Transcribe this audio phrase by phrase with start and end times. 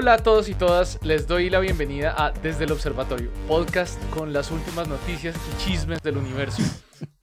[0.00, 4.32] Hola a todos y todas, les doy la bienvenida a Desde el Observatorio, podcast con
[4.32, 6.62] las últimas noticias y chismes del universo.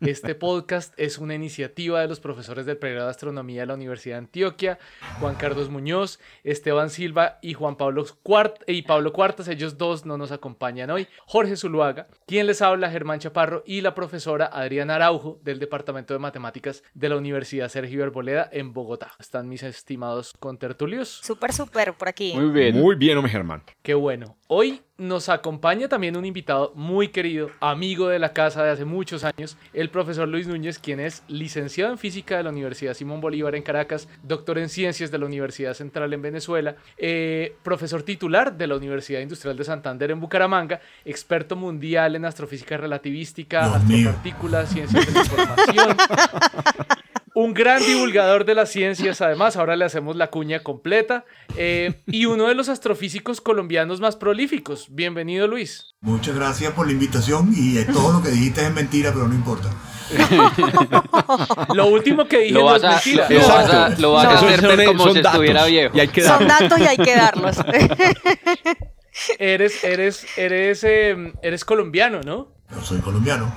[0.02, 4.16] Este podcast es una iniciativa de los profesores del pregrado de astronomía de la Universidad
[4.16, 4.78] de Antioquia,
[5.22, 9.48] Juan Carlos Muñoz, Esteban Silva y Juan Pablo Cuart y Pablo Cuartas.
[9.48, 11.08] Ellos dos no nos acompañan hoy.
[11.26, 16.20] Jorge Zuluaga, quien les habla, Germán Chaparro y la profesora Adriana Araujo del Departamento de
[16.20, 19.14] Matemáticas de la Universidad Sergio Arboleda en Bogotá.
[19.18, 21.22] Están mis estimados contertulios.
[21.24, 22.34] Súper, súper por aquí.
[22.36, 22.78] Muy bien.
[22.78, 23.64] Muy bien, hombre Germán.
[23.82, 24.36] Qué bueno.
[24.48, 29.24] Hoy nos acompaña también un invitado muy querido, amigo de la casa de hace muchos
[29.24, 33.56] años, el profesor Luis Núñez, quien es licenciado en física de la Universidad Simón Bolívar
[33.56, 38.68] en Caracas, doctor en ciencias de la Universidad Central en Venezuela, eh, profesor titular de
[38.68, 45.12] la Universidad Industrial de Santander en Bucaramanga, experto mundial en astrofísica relativística, astropartículas, ciencias de
[45.12, 45.98] la información.
[47.36, 51.26] un gran divulgador de las ciencias, además, ahora le hacemos la cuña completa,
[51.58, 54.88] eh, y uno de los astrofísicos colombianos más prolíficos.
[54.90, 55.96] Bienvenido, Luis.
[56.00, 59.36] Muchas gracias por la invitación y eh, todo lo que dijiste es mentira, pero no
[59.36, 59.70] importa.
[61.74, 63.28] lo último que dije lo no es mentira.
[63.30, 65.98] Lo vas a, lo vas a hacer ver como si estuviera viejo.
[65.98, 67.58] Y hay que son datos y hay que darlos.
[69.40, 72.54] eres, eres, eres, eh, eres colombiano, ¿no?
[72.72, 73.54] Yo soy colombiano.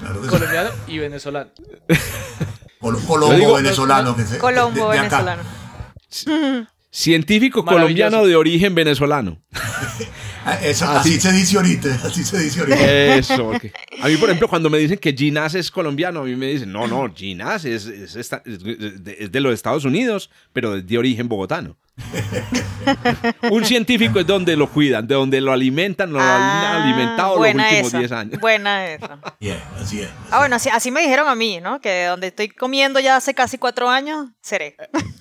[0.00, 1.50] Claro que colombiano y venezolano.
[2.82, 4.16] Colombo digo, venezolano.
[4.16, 5.42] Que se, Colombo de, de venezolano.
[6.90, 9.40] Científico colombiano de origen venezolano.
[10.62, 13.16] Eso, así, así, se dice ahorita, así se dice ahorita.
[13.16, 13.70] Eso, okay.
[14.02, 16.72] A mí, por ejemplo, cuando me dicen que Ginás es colombiano, a mí me dicen,
[16.72, 21.28] no, no, Ginás es, es, es, es, de los Estados Unidos, pero es de origen
[21.28, 21.76] bogotano.
[23.50, 27.54] Un científico es donde lo cuidan, de donde lo alimentan, lo ah, han alimentado los
[27.54, 28.40] últimos 10 años.
[28.40, 29.18] Buena esa.
[29.40, 30.08] Yeah, así es.
[30.08, 31.80] Así ah, bueno, así, así, me dijeron a mí, ¿no?
[31.80, 34.76] Que de donde estoy comiendo ya hace casi cuatro años, seré.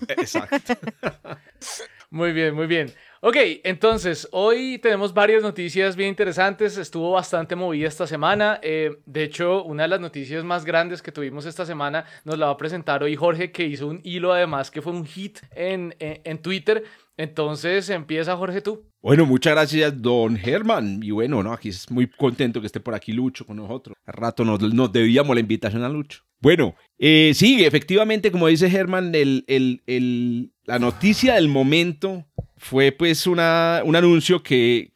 [0.07, 0.73] Exacto.
[2.09, 2.93] Muy bien, muy bien.
[3.23, 6.75] Ok, entonces hoy tenemos varias noticias bien interesantes.
[6.79, 8.59] Estuvo bastante movida esta semana.
[8.63, 12.47] Eh, de hecho, una de las noticias más grandes que tuvimos esta semana nos la
[12.47, 15.93] va a presentar hoy Jorge, que hizo un hilo además que fue un hit en,
[15.99, 16.83] en, Twitter.
[17.15, 18.87] Entonces empieza Jorge tú.
[19.03, 20.99] Bueno, muchas gracias, don Germán.
[21.03, 23.95] Y bueno, no, aquí es muy contento que esté por aquí Lucho con nosotros.
[24.03, 26.23] Al rato nos debíamos la invitación a Lucho.
[26.41, 32.25] Bueno, eh, sí, efectivamente, como dice Germán, el, la noticia del momento
[32.57, 34.91] fue pues una, un anuncio que,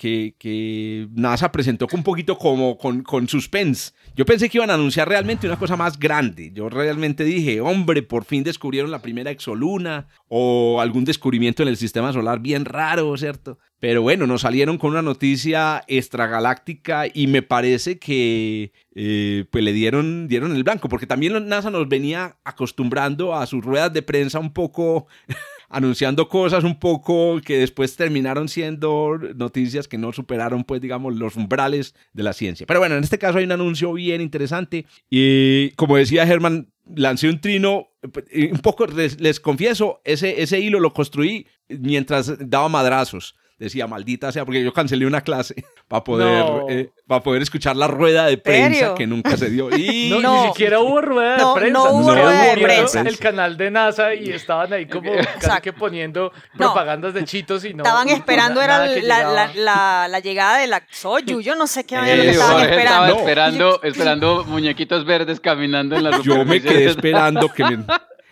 [1.13, 3.91] NASA presentó un poquito como con, con suspense.
[4.15, 6.51] Yo pensé que iban a anunciar realmente una cosa más grande.
[6.53, 11.77] Yo realmente dije, hombre, por fin descubrieron la primera exoluna o algún descubrimiento en el
[11.77, 13.59] sistema solar bien raro, ¿cierto?
[13.85, 19.73] Pero bueno, nos salieron con una noticia extragaláctica y me parece que eh, pues le
[19.73, 24.39] dieron, dieron el blanco, porque también NASA nos venía acostumbrando a sus ruedas de prensa
[24.39, 25.05] un poco
[25.69, 31.35] anunciando cosas un poco que después terminaron siendo noticias que no superaron, pues, digamos, los
[31.35, 32.65] umbrales de la ciencia.
[32.65, 37.29] Pero bueno, en este caso hay un anuncio bien interesante y como decía Germán, lancé
[37.29, 43.35] un trino, un poco, les, les confieso, ese, ese hilo lo construí mientras daba madrazos
[43.57, 45.55] decía, maldita sea, porque yo cancelé una clase
[45.87, 49.75] para poder, eh, para poder escuchar la rueda de prensa que nunca se dio.
[49.75, 50.09] Y...
[50.25, 51.73] No, ni siquiera hubo rueda de prensa.
[51.73, 53.01] No hubo rueda de prensa.
[53.01, 57.73] El canal de NASA y estaban ahí como casi que poniendo propagandas de chitos y
[57.73, 57.83] no.
[57.83, 61.41] Estaban esperando era la, la, la, llegada de la Soyu.
[61.41, 63.05] Yo no sé qué eh, estaban esperando.
[63.05, 67.85] Estaba esperando, esperando muñequitos verdes caminando en la Yo me quedé esperando que me...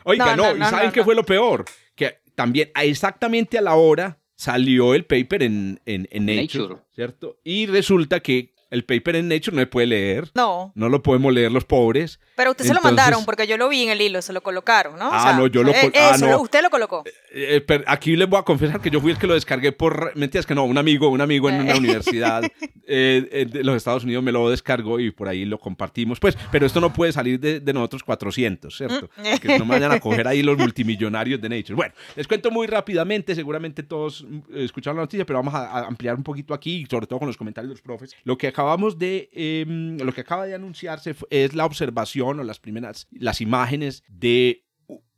[0.05, 1.65] Oiga, no, ¿y saben qué fue lo peor?
[1.95, 7.39] Que también exactamente a la hora salió el paper en, en, Nature, ¿cierto?
[7.43, 10.31] Y resulta que el paper en Nature no se puede leer.
[10.33, 10.71] No.
[10.75, 12.19] No lo podemos leer los pobres.
[12.35, 14.97] Pero usted se lo mandaron porque yo lo vi en el hilo, se lo colocaron,
[14.97, 15.09] ¿no?
[15.11, 16.41] Ah, no, yo lo eh, ah, no.
[16.41, 17.03] Usted lo colocó.
[17.31, 20.15] Eh, eh, aquí les voy a confesar que yo fui el que lo descargué por.
[20.15, 22.43] Mentiras que no, un amigo, un amigo en una universidad
[22.87, 26.19] de los Estados Unidos me lo descargó y por ahí lo compartimos.
[26.19, 29.09] Pues, pero esto no puede salir de, de nosotros 400, ¿cierto?
[29.17, 29.37] Mm.
[29.37, 31.75] que no vayan a coger ahí los multimillonarios de Nature.
[31.75, 36.15] Bueno, les cuento muy rápidamente, seguramente todos escucharon la noticia, pero vamos a, a ampliar
[36.15, 38.15] un poquito aquí, sobre todo con los comentarios de los profes.
[38.23, 39.29] Lo que acabamos de.
[39.33, 44.63] Em, lo que acaba de anunciarse es la observación o las primeras, las imágenes de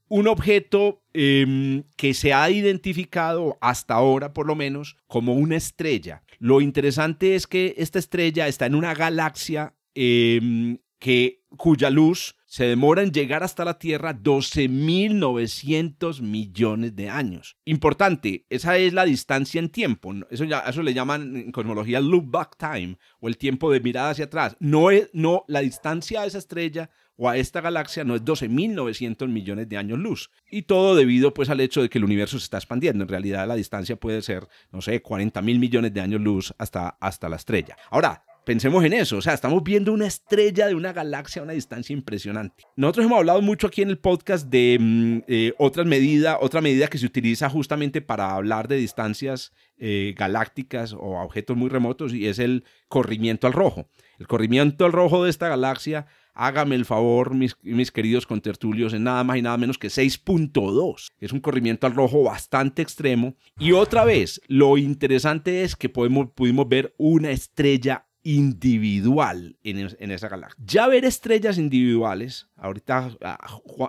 [0.07, 6.23] un objeto eh, que se ha identificado hasta ahora, por lo menos, como una estrella.
[6.39, 12.65] Lo interesante es que esta estrella está en una galaxia em, que, cuya luz se
[12.65, 17.57] demora en llegar hasta la Tierra 12.900 millones de años.
[17.65, 20.13] Importante, esa es la distancia en tiempo.
[20.29, 24.11] Eso, ya, eso le llaman en cosmología loop back time o el tiempo de mirada
[24.11, 24.55] hacia atrás.
[24.59, 29.27] No, es, no la distancia a esa estrella o a esta galaxia no es 12.900
[29.27, 30.31] millones de años luz.
[30.49, 33.03] Y todo debido pues al hecho de que el universo se está expandiendo.
[33.03, 37.29] En realidad la distancia puede ser, no sé, 40.000 millones de años luz hasta, hasta
[37.29, 37.77] la estrella.
[37.89, 41.53] Ahora, Pensemos en eso, o sea, estamos viendo una estrella de una galaxia a una
[41.53, 42.63] distancia impresionante.
[42.75, 46.87] Nosotros hemos hablado mucho aquí en el podcast de mm, eh, otra medida, otra medida
[46.87, 52.27] que se utiliza justamente para hablar de distancias eh, galácticas o objetos muy remotos y
[52.27, 53.89] es el corrimiento al rojo.
[54.19, 56.05] El corrimiento al rojo de esta galaxia,
[56.35, 61.13] hágame el favor, mis, mis queridos contertulios, es nada más y nada menos que 6.2.
[61.19, 63.35] Es un corrimiento al rojo bastante extremo.
[63.57, 70.27] Y otra vez, lo interesante es que podemos, pudimos ver una estrella individual en, esa
[70.27, 70.61] galaxia.
[70.65, 73.37] Ya ver estrellas individuales, ahorita ah,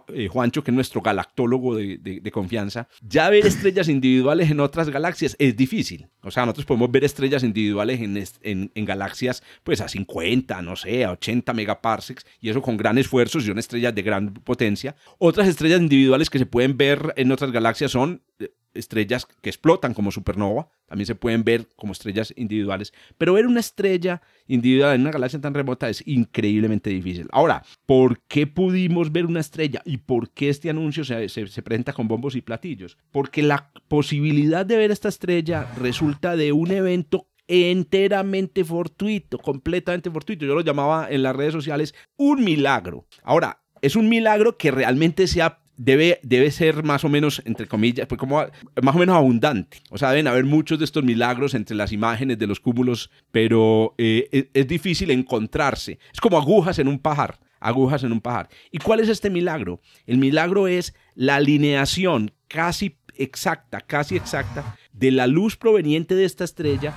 [0.08, 5.36] eh, Juancho, que es nuestro galactólogo de, confianza, ya ver estrellas individuales en otras galaxias
[5.38, 6.08] es difícil.
[6.20, 7.98] O sea, nosotros podemos ver estrellas individuales
[8.42, 12.98] en, en, galaxias pues a 50, no sé, a 80 megaparsecs, y eso con gran
[12.98, 14.96] esfuerzo, son estrellas de gran potencia.
[15.16, 19.94] Otras estrellas individuales que se pueden ver en otras galaxias son eh, estrellas que explotan
[19.94, 25.00] como supernova, también se pueden ver como estrellas individuales, pero ver una estrella individual en
[25.02, 27.28] una galaxia tan remota es increíblemente difícil.
[27.32, 31.92] Ahora, ¿por qué pudimos ver una estrella y por qué este anuncio se, se, presenta
[31.92, 32.96] con bombos y platillos?
[33.10, 40.46] Porque la posibilidad de ver esta estrella resulta de un evento enteramente fortuito, completamente fortuito.
[40.46, 43.06] Yo lo llamaba en las redes sociales un milagro.
[43.22, 47.66] Ahora, es un milagro que realmente se ha debe, debe ser más o menos, entre
[47.66, 48.44] comillas, pues como
[48.82, 49.78] más o menos abundante.
[49.90, 53.94] O sea, deben haber muchos de estos milagros entre las imágenes de los cúmulos, pero
[53.98, 55.98] eh, es, es, difícil encontrarse.
[56.12, 58.48] Es como agujas en un pajar, agujas en un pajar.
[58.70, 59.80] ¿Y cuál es este milagro?
[60.06, 66.44] El milagro es la alineación casi exacta, casi exacta, de la luz proveniente de esta
[66.44, 66.94] estrella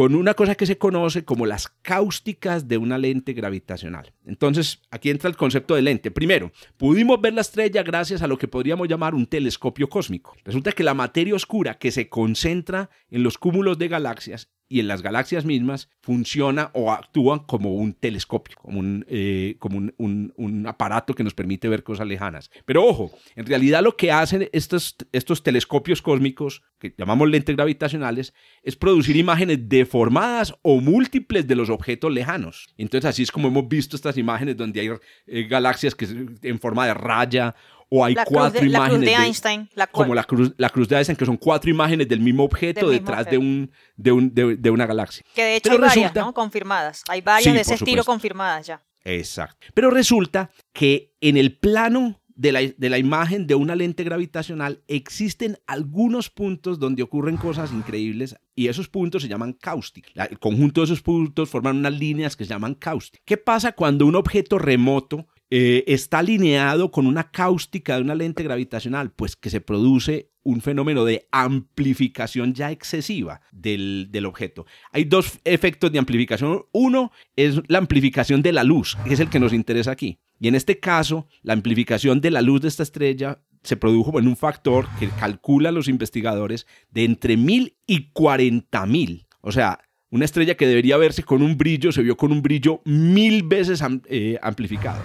[0.00, 4.14] con una cosa que se conoce como las cáusticas de una lente gravitacional.
[4.24, 6.10] Entonces, aquí entra el concepto de lente.
[6.10, 10.34] Primero, pudimos ver la estrella gracias a lo que podríamos llamar un telescopio cósmico.
[10.42, 14.86] Resulta que la materia oscura que se concentra en los cúmulos de galaxias y en
[14.86, 21.12] las galaxias mismas funciona o actúan como un telescopio, como un, eh, como un, aparato
[21.12, 22.52] que nos permite ver cosas lejanas.
[22.64, 28.32] Pero ojo, en realidad lo que hacen estos, estos telescopios cósmicos, que llamamos lentes gravitacionales,
[28.62, 32.68] es producir imágenes deformadas o múltiples de los objetos lejanos.
[32.78, 34.90] Entonces así es como hemos visto estas imágenes donde hay
[35.26, 36.06] eh, galaxias que
[36.42, 37.56] en forma de raya
[37.90, 38.72] o hay cuatro imágenes.
[38.72, 39.68] La cruz de Einstein.
[39.92, 43.26] como la cruz, la cruz de Einstein, que son cuatro imágenes del mismo objeto detrás
[43.26, 45.24] De, un, de, un, de, una galaxia.
[45.34, 46.32] Que de hecho hay varias, ¿no?
[46.32, 47.02] Confirmadas.
[47.08, 48.82] Hay varias de ese estilo confirmadas ya.
[49.04, 49.66] Exacto.
[49.74, 54.82] Pero resulta que en el plano de la, de la, imagen de una lente gravitacional
[54.88, 60.12] existen algunos puntos donde ocurren cosas increíbles y esos puntos se llaman cáusticos.
[60.14, 63.22] El conjunto de esos puntos forman unas líneas que se llaman cáusticos.
[63.26, 68.42] ¿Qué pasa cuando un objeto remoto eh, está alineado con una cáustica de una lente
[68.42, 74.64] gravitacional, pues que se produce un fenómeno de amplificación ya excesiva del, del, objeto.
[74.92, 76.64] Hay dos efectos de amplificación.
[76.72, 80.20] Uno es la amplificación de la luz, que es el que nos interesa aquí.
[80.38, 84.28] Y en este caso, la amplificación de la luz de esta estrella se produjo en
[84.28, 89.26] un factor que calculan los investigadores de entre mil y cuarenta mil.
[89.42, 89.80] O sea,
[90.10, 93.82] una estrella que debería verse con un brillo se vio con un brillo mil veces
[94.08, 95.02] eh, amplificado.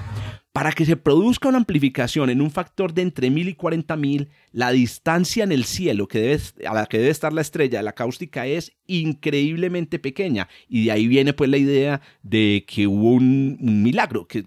[0.52, 4.30] Para que se produzca una amplificación en un factor de entre mil y cuarenta mil,
[4.54, 6.08] la distancia en el cielo
[6.66, 10.48] a la que debe estar la estrella de la cáustica es increíblemente pequeña.
[10.70, 14.46] Y de ahí viene pues la idea de que hubo un milagro, que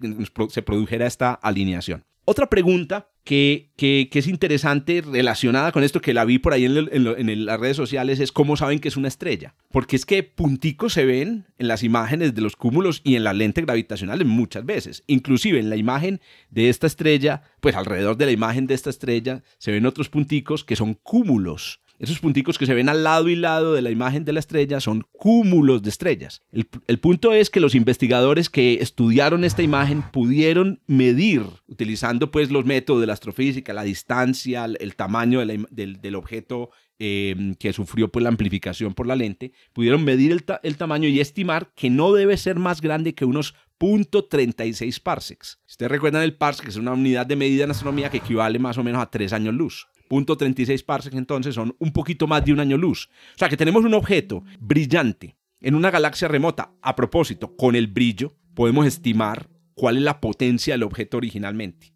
[0.49, 2.08] se produjera esta alineación.
[2.31, 6.77] Otra pregunta que, que, es interesante relacionada con esto que la vi por ahí en,
[6.93, 9.55] en, las redes sociales es cómo saben que es una estrella.
[9.71, 13.33] Porque es que punticos se ven en las imágenes de los cúmulos y en la
[13.33, 15.05] lente gravitacional muchas veces.
[15.07, 16.21] Inclusive en la imagen
[16.51, 20.65] de esta estrella, pues alrededor de la imagen de esta estrella se ven otros punticos
[20.65, 24.25] que son cúmulos esos punticos que se ven al lado y lado de la imagen
[24.25, 26.43] de la estrella son cúmulos de estrellas.
[26.53, 32.65] El, punto es que los investigadores que estudiaron esta imagen pudieron medir, utilizando pues los
[32.65, 38.29] métodos de la astrofísica, la distancia, el tamaño del, objeto em, que sufrió pues, la
[38.29, 40.31] amplificación por la lente, pudieron medir
[40.63, 45.61] el, tamaño y estimar que no debe ser más grande que unos .36 parsecs.
[45.69, 48.85] Ustedes recuerdan el parsec, es una unidad de medida en astronomía que equivale más o
[48.85, 49.89] menos a 3 años luz.
[50.09, 53.09] .36 parsecs entonces son un poquito más de un año luz.
[53.35, 57.89] O sea que tenemos un objeto brillante en una galaxia remota, a propósito, con el
[57.89, 61.93] brillo, podemos estimar cuál es la potencia del objeto originalmente.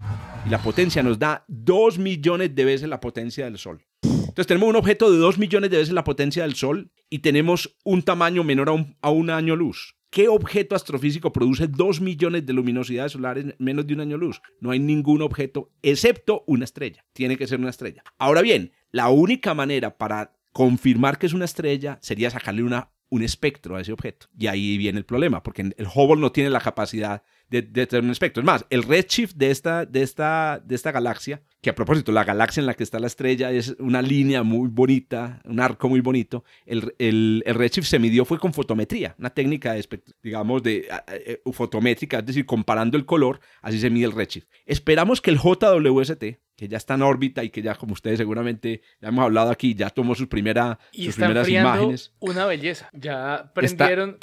[0.47, 3.85] Y la potencia nos da 2 millones de veces la potencia del Sol.
[4.03, 7.77] Entonces tenemos un objeto de 2 millones de veces la potencia del Sol y tenemos
[7.85, 9.95] un tamaño menor a a un año luz.
[10.13, 14.43] ¿Qué objeto astrofísico produce 2 millones de luminosidades solares en menos de un año luz?
[14.61, 17.03] No hay ningún objeto excepto una estrella.
[17.15, 18.05] Tiene que ser una estrella.
[18.19, 23.23] Ahora bien, la única manera para confirmar que es una estrella sería sacarle una, un
[23.23, 24.27] espectro a ese objeto.
[24.39, 27.23] Y ahí viene el problema, porque el Hubble no tiene la capacidad
[27.61, 28.41] de, tener un espectro.
[28.41, 32.25] Es más, el redshift de esta, de, esta, de esta galaxia, que a propósito, la
[32.25, 36.01] galaxia en la que está la estrella es una línea muy bonita, un arco muy
[36.01, 40.89] bonito, el, el, el redshift se midió fue con fotometría, una técnica, de, digamos, de
[41.09, 44.49] eh, fotométrica, es decir, comparando el color, así se mide el redshift.
[44.65, 46.25] Esperamos que el JWST,
[46.63, 49.75] que ya está en órbita y que ya, como ustedes seguramente ya hemos hablado aquí,
[49.75, 52.13] ya tomó sus, primera, y sus primeras imágenes.
[52.21, 52.89] Una belleza.
[52.93, 54.17] Ya prendieron,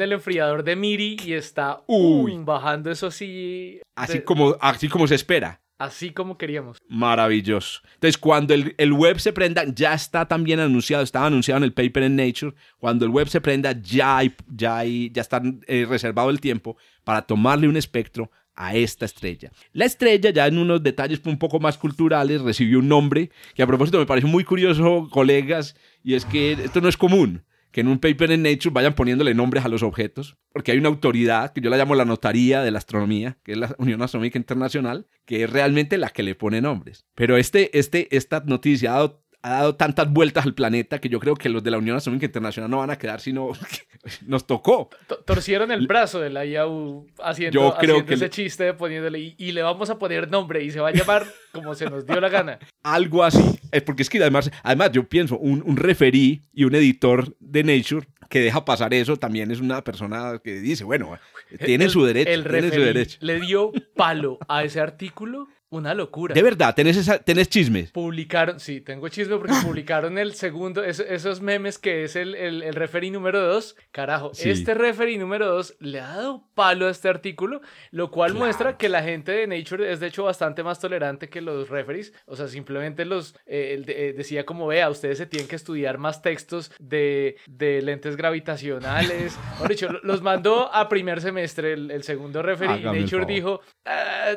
[0.00, 3.80] el enfriador de Miri y está bajando eso así.
[3.94, 5.60] Así, como, así como se espera.
[5.78, 6.78] Así como queríamos.
[6.88, 7.82] Maravilloso.
[7.94, 11.74] Entonces, cuando el, el, web se prenda, ya está también anunciado, estaba anunciado en el
[11.74, 12.54] paper en Nature.
[12.78, 16.76] Cuando el web se prenda, ya, hay, ya, hay, ya está eh, reservado el tiempo
[17.04, 19.50] para tomarle un espectro a esta estrella.
[19.72, 23.66] La estrella, ya en unos detalles un poco más culturales, recibió un nombre que a
[23.66, 27.44] propósito me parece muy curioso, colegas, y es que esto no es común
[27.74, 30.90] que en un paper en Nature vayan poniéndole nombres a los objetos, porque hay una
[30.90, 34.38] autoridad, que yo la llamo la notaría de la astronomía, que es la Unión Astronómica
[34.38, 37.04] Internacional, que es realmente la que le pone nombres.
[37.16, 41.20] Pero este, este, esta noticia ha dado ha dado tantas vueltas al planeta que yo
[41.20, 43.52] creo que los de la Unión Astronómica Internacional no van a quedar sino
[44.26, 44.88] nos tocó.
[45.26, 47.76] Torcieron el brazo de la IAU haciendo,
[48.08, 51.74] ese chiste poniéndole y, le vamos a poner nombre y se va a llamar como
[51.74, 52.58] se nos dio la gana.
[52.82, 53.60] Algo así.
[53.70, 57.64] Es porque es que además, además yo pienso, un, un referí y un editor de
[57.64, 61.18] Nature que deja pasar eso también es una persona que dice, bueno,
[61.64, 62.30] tiene su derecho.
[62.30, 63.18] El tiene su derecho.
[63.20, 66.34] le dio palo a ese artículo una locura.
[66.34, 67.90] De verdad, ¿tenés, esa, tenés chismes?
[67.90, 72.74] Publicaron, sí, tengo chisme porque publicaron el segundo, esos memes que es el, el, el
[72.74, 73.76] referee número 2.
[73.90, 78.76] Carajo, este referee número 2 le ha dado palo a este artículo, lo cual muestra
[78.76, 82.12] que la gente de Nature es de hecho bastante más tolerante que los referees.
[82.26, 86.22] O sea, simplemente los eh, eh, decía como vea, ustedes se tienen que estudiar más
[86.22, 89.38] textos de, de lentes gravitacionales.
[89.58, 94.34] Por dicho, los mandó a primer semestre el, segundo referee y Nature dijo, ah,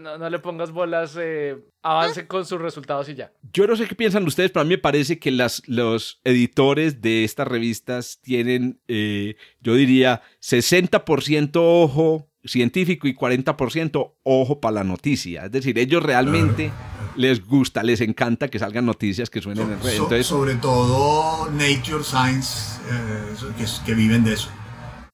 [0.00, 3.30] no, no le pongas bolas, eh, avance con sus resultados y ya.
[3.52, 7.02] Yo no sé qué piensan ustedes, pero a mí me parece que las, los editores
[7.02, 14.84] de estas revistas tienen, eh, yo diría, 60% ojo científico y 40% ojo para la
[14.84, 15.44] noticia.
[15.44, 16.72] Es decir, ellos realmente
[17.14, 20.22] les gusta, les encanta que salgan noticias que suenen en red.
[20.22, 24.48] sobre todo Nature Science, eh, que viven de eso.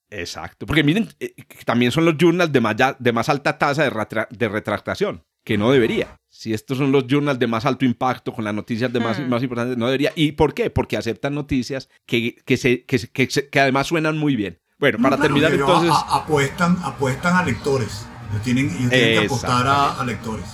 [0.09, 1.33] Exacto, porque miren, eh,
[1.65, 5.71] también son los journals de más, de más alta tasa de, de, retractación, que no
[5.71, 6.19] debería.
[6.29, 9.29] Si estos son los journals de más alto impacto, con las noticias de más, hmm.
[9.29, 10.11] más importantes, no debería.
[10.15, 10.69] ¿Y por qué?
[10.69, 14.59] Porque aceptan noticias que, que, se, que, que, además suenan muy bien.
[14.77, 15.91] Bueno, para terminar entonces...
[16.09, 18.05] apuestan, apuestan a lectores.
[18.43, 20.45] Tienen, tienen que apostar a lectores.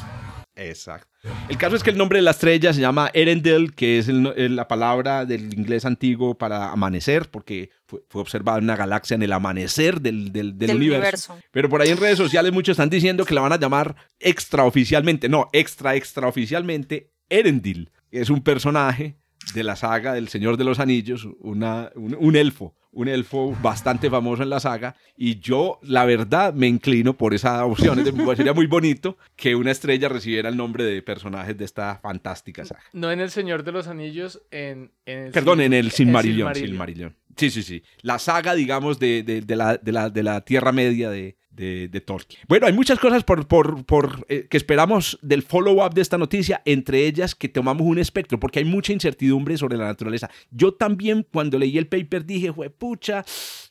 [0.64, 1.08] Exacto.
[1.50, 4.68] El caso es que el nombre de la estrella se llama Erendel, que es la
[4.68, 10.02] palabra del inglés antiguo para amanecer, porque fue, observada en una galaxia en el amanecer
[10.02, 10.32] del,
[10.74, 11.38] universo.
[11.52, 15.30] Pero por ahí en redes sociales muchos están diciendo que la van a llamar extraoficialmente,
[15.30, 17.92] no, extra, extraoficialmente, Erendil.
[18.10, 19.18] Es un personaje
[19.54, 24.44] de la saga del Señor de los Anillos, una, un elfo un elfo bastante famoso
[24.44, 28.04] en la saga, y yo, la verdad, me inclino por esa opción.
[28.36, 32.84] sería muy bonito que una estrella recibiera el nombre de personajes de esta fantástica saga.
[32.94, 34.92] No en El Señor de los Anillos, en...
[35.06, 37.82] el Perdón, en el Silmarillion, Sí, sí, sí.
[38.02, 42.42] La saga, digamos, de, de, la, de, la, de la Tierra Media de, de, Tolkien.
[42.48, 46.62] Bueno, hay muchas cosas por, por, por eh, que esperamos del follow-up de esta noticia,
[46.66, 50.30] entre ellas que tomamos un espectro, porque hay mucha incertidumbre sobre la naturaleza.
[50.50, 53.24] Yo también cuando leí el paper dije, pucha,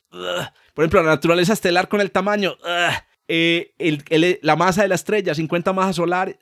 [0.09, 2.55] por ejemplo, la naturaleza estelar con el tamaño,
[3.27, 6.37] eh, el, la masa de la estrella, 50 masas solares.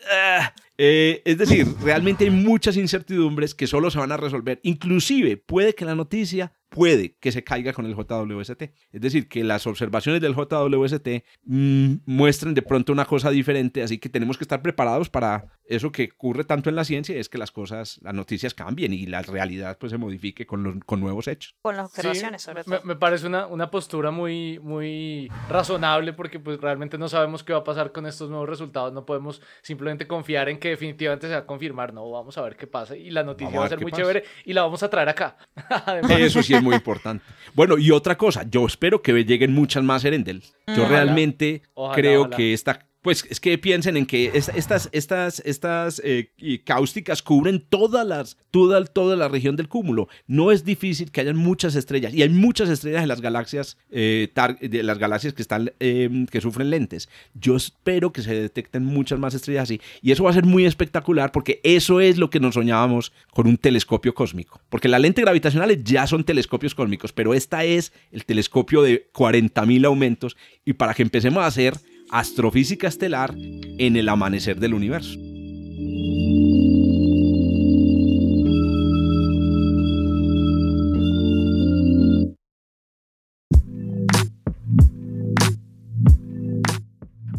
[0.78, 4.60] Eh, es decir, realmente hay muchas incertidumbres que solo se van a resolver.
[4.64, 8.62] Inclusive puede que la noticia puede que se caiga con el JWST.
[8.92, 13.98] Es decir, que las observaciones del JWST mm, muestren de pronto una cosa diferente, así
[13.98, 17.38] que tenemos que estar preparados para eso que ocurre tanto en la ciencia, es que
[17.38, 21.56] las cosas, las noticias cambien y la realidad pues se modifique con, con nuevos hechos.
[21.62, 22.82] Con las observaciones, sobre todo.
[22.84, 27.60] Me, parece una, una, postura muy, muy razonable porque pues realmente no sabemos qué va
[27.60, 31.40] a pasar con estos nuevos resultados, no podemos simplemente confiar en que definitivamente se va
[31.40, 33.92] a confirmar, no, vamos a ver qué pasa y la noticia va a ser muy
[33.92, 35.38] chévere y la vamos a traer acá.
[36.10, 37.24] Eso sí es muy importante.
[37.54, 40.44] Bueno, y otra cosa, yo espero que lleguen muchas más Erendel.
[40.76, 41.64] Yo realmente
[41.94, 46.32] creo que esta pues es que piensen en que estas, estas, estas eh,
[46.66, 50.10] cáusticas cubren todas las, toda, toda la región del cúmulo.
[50.28, 54.30] No es difícil que hayan muchas estrellas y hay muchas estrellas en las galaxias, eh,
[54.62, 57.10] de las galaxias que están, em, que sufren lentes.
[57.34, 60.66] Yo espero que se detecten muchas más estrellas así y eso va a ser muy
[60.66, 64.60] espectacular porque eso es lo que nos soñábamos con un telescopio cósmico.
[64.70, 69.86] Porque las lentes gravitacionales ya son telescopios cósmicos, pero esta es el telescopio de 40.000
[69.86, 71.76] aumentos y para que empecemos a hacer
[72.12, 75.18] Astrofísica estelar en el amanecer del universo.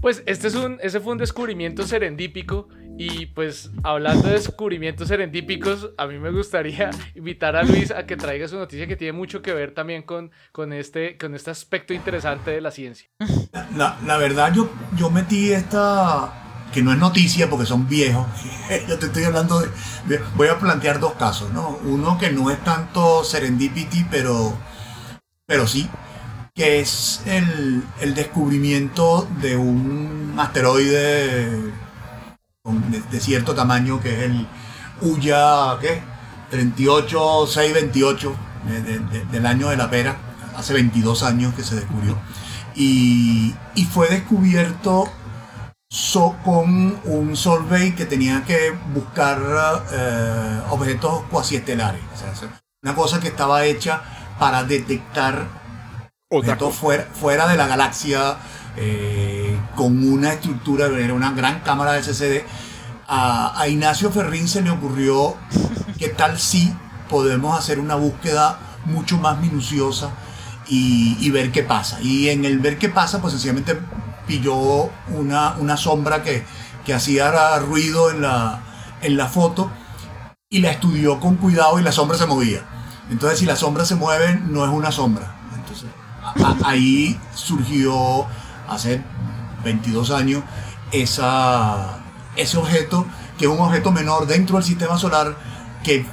[0.00, 2.68] Pues este es un, ese fue un descubrimiento serendípico
[3.02, 8.14] y pues hablando de descubrimientos serendípicos, a mí me gustaría invitar a Luis a que
[8.14, 11.94] traiga su noticia que tiene mucho que ver también con, con, este, con este aspecto
[11.94, 13.08] interesante de la ciencia.
[13.74, 16.30] La, verdad, yo, yo metí esta,
[16.74, 18.26] que no es noticia porque son viejos,
[18.88, 21.78] yo te estoy hablando de, voy a plantear dos casos, ¿no?
[21.84, 24.52] Uno que no es tanto serendipity, pero,
[25.46, 25.88] pero sí,
[26.54, 31.72] que es el, el descubrimiento de un asteroide
[32.64, 34.46] de, cierto tamaño, que es el
[35.00, 36.02] Uya, ¿qué?
[36.50, 38.36] 38628
[39.32, 40.18] del año de la pera,
[40.56, 42.18] hace 22 años que se descubrió.
[42.74, 43.54] Y,
[43.90, 45.10] fue descubierto
[46.44, 49.40] con un survey que tenía que buscar
[49.90, 52.00] eh, objetos cuasiestelares.
[52.82, 54.02] una cosa que estaba hecha
[54.38, 55.46] para detectar
[56.30, 58.36] objetos fuera, fuera de la galaxia
[58.76, 59.39] eh,
[59.76, 62.44] con una estructura, era una gran cámara de CCD.
[63.08, 65.36] A, Ignacio Ferrín se le ocurrió
[65.98, 66.72] que tal si
[67.08, 70.10] podemos hacer una búsqueda mucho más minuciosa
[70.68, 72.00] y, ver qué pasa.
[72.00, 73.78] Y en el ver qué pasa, pues sencillamente
[74.26, 76.44] pilló una, una sombra que,
[76.84, 78.60] que hacía ruido en la,
[79.02, 79.70] en la foto
[80.48, 82.64] y la estudió con cuidado y la sombra se movía.
[83.10, 85.36] Entonces, si la sombra se mueve, no es una sombra.
[85.54, 85.88] Entonces,
[86.64, 88.26] ahí surgió
[88.68, 89.02] hace
[89.64, 90.42] 22 años,
[90.92, 91.22] ese
[92.56, 93.06] objeto,
[93.38, 95.36] que es un objeto menor dentro del sistema solar,
[95.82, 96.04] que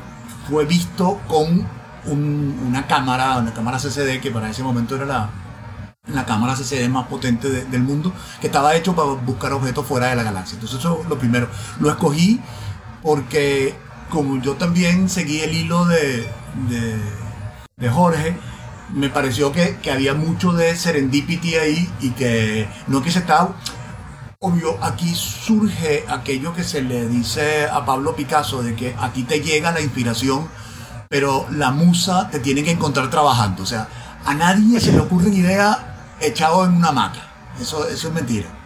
[0.50, 1.68] fue visto con
[2.06, 5.30] una cámara, una cámara CCD, que para ese momento era la,
[6.08, 10.16] la cámara CCD más potente del mundo, que estaba hecho para buscar objetos fuera de
[10.16, 10.56] la galaxia.
[10.56, 11.50] Entonces eso es lo primero.
[11.80, 12.40] Lo escogí
[13.04, 13.76] porque
[14.10, 16.30] como yo también seguí el hilo de,
[17.76, 18.38] de Jorge,
[18.94, 23.56] me pareció que, había mucho de serendipity ahí y que no que se estaba...
[24.40, 29.24] Obvio, aquí surge aquello que se le dice a Pablo Picasso, de que a ti
[29.24, 30.48] te llega la inspiración,
[31.10, 33.64] pero la musa te tiene que encontrar trabajando.
[33.64, 33.88] O sea,
[34.24, 37.28] a nadie se le ocurre una idea echado en una maca.
[37.60, 38.57] Eso, eso es mentira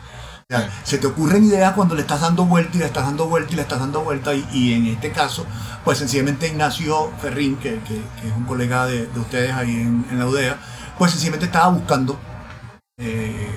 [0.84, 3.56] se te ocurren ideas cuando le estás dando vuelta y le estás dando vuelta y
[3.56, 4.34] le estás dando vuelta.
[4.34, 5.46] Y, en este caso,
[5.84, 10.58] pues sencillamente Ignacio Ferrín, que, es un colega de, ustedes ahí en, la UDEA,
[10.98, 12.20] pues sencillamente estaba buscando
[12.98, 13.50] eh,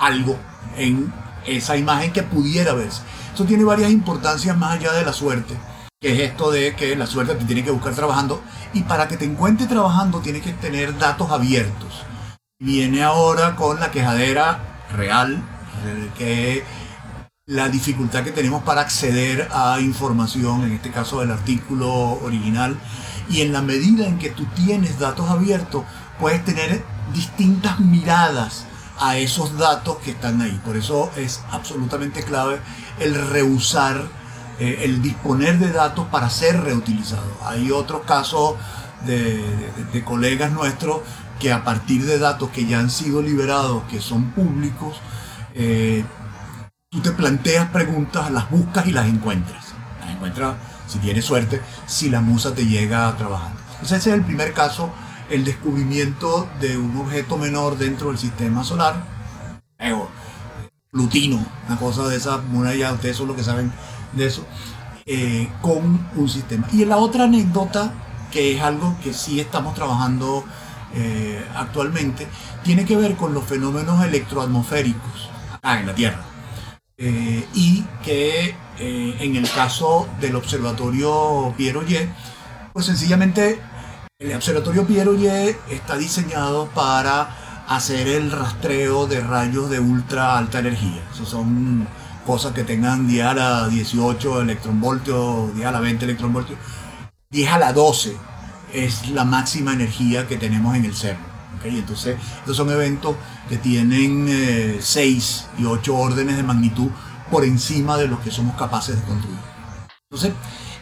[0.00, 0.36] algo
[0.76, 1.12] en
[1.46, 3.02] esa imagen que pudiera verse.
[3.32, 5.54] Eso tiene varias importancias más allá de la suerte,
[6.00, 8.42] que es esto de que la suerte te tiene que buscar trabajando.
[8.72, 12.04] Y para que te encuentre trabajando tienes que tener datos abiertos.
[12.58, 14.58] Viene ahora con la quejadera
[14.92, 15.42] real
[16.16, 16.64] que
[17.46, 21.90] la dificultad que tenemos para acceder a información, en este caso del artículo
[22.22, 22.76] original,
[23.28, 25.84] y en la medida en que tú tienes datos abiertos,
[26.18, 28.64] puedes tener distintas miradas
[28.98, 30.58] a esos datos que están ahí.
[30.64, 32.60] Por eso es absolutamente clave
[32.98, 34.08] el reusar,
[34.58, 37.36] eh, el disponer de datos para ser reutilizados.
[37.44, 38.54] Hay otros casos
[39.04, 39.42] de,
[39.92, 41.00] de colegas nuestros
[41.38, 44.96] que a partir de datos que ya han sido liberados, que son públicos,
[45.54, 46.04] eh,
[46.90, 49.72] tú te planteas preguntas, las buscas y las encuentras.
[50.00, 53.60] Las encuentras, si tienes suerte, si la musa te llega trabajando.
[53.72, 54.90] Entonces ese es el primer caso,
[55.30, 59.04] el descubrimiento de un objeto menor dentro del sistema solar.
[60.90, 62.40] Plutino, una cosa de esa,
[62.78, 63.72] ya ustedes son los que saben
[64.12, 64.46] de eso,
[65.06, 66.68] eh, con un sistema.
[66.72, 67.92] Y la otra anécdota,
[68.30, 70.44] que es algo que sí estamos trabajando
[70.94, 72.28] eh, actualmente,
[72.62, 75.33] tiene que ver con los fenómenos electroatmosféricos
[75.64, 76.24] en la Tierra.
[76.96, 82.08] Eh, y que eh, en el caso del observatorio Pierre
[82.72, 83.58] pues sencillamente
[84.20, 91.02] el observatorio Pierre está diseñado para hacer el rastreo de rayos de ultra alta energía.
[91.12, 91.88] Eso son
[92.24, 96.58] cosas que tengan 10 a la 18 electronvoltios, 10 a la 20 electronvoltios,
[97.30, 98.16] 10 a la 12
[98.72, 101.33] es la máxima energía que tenemos en el CERN.
[101.64, 103.16] Entonces, estos son eventos
[103.48, 106.90] que tienen 6 y 8 órdenes de magnitud
[107.30, 109.38] por encima de los que somos capaces de construir.
[110.10, 110.32] Entonces,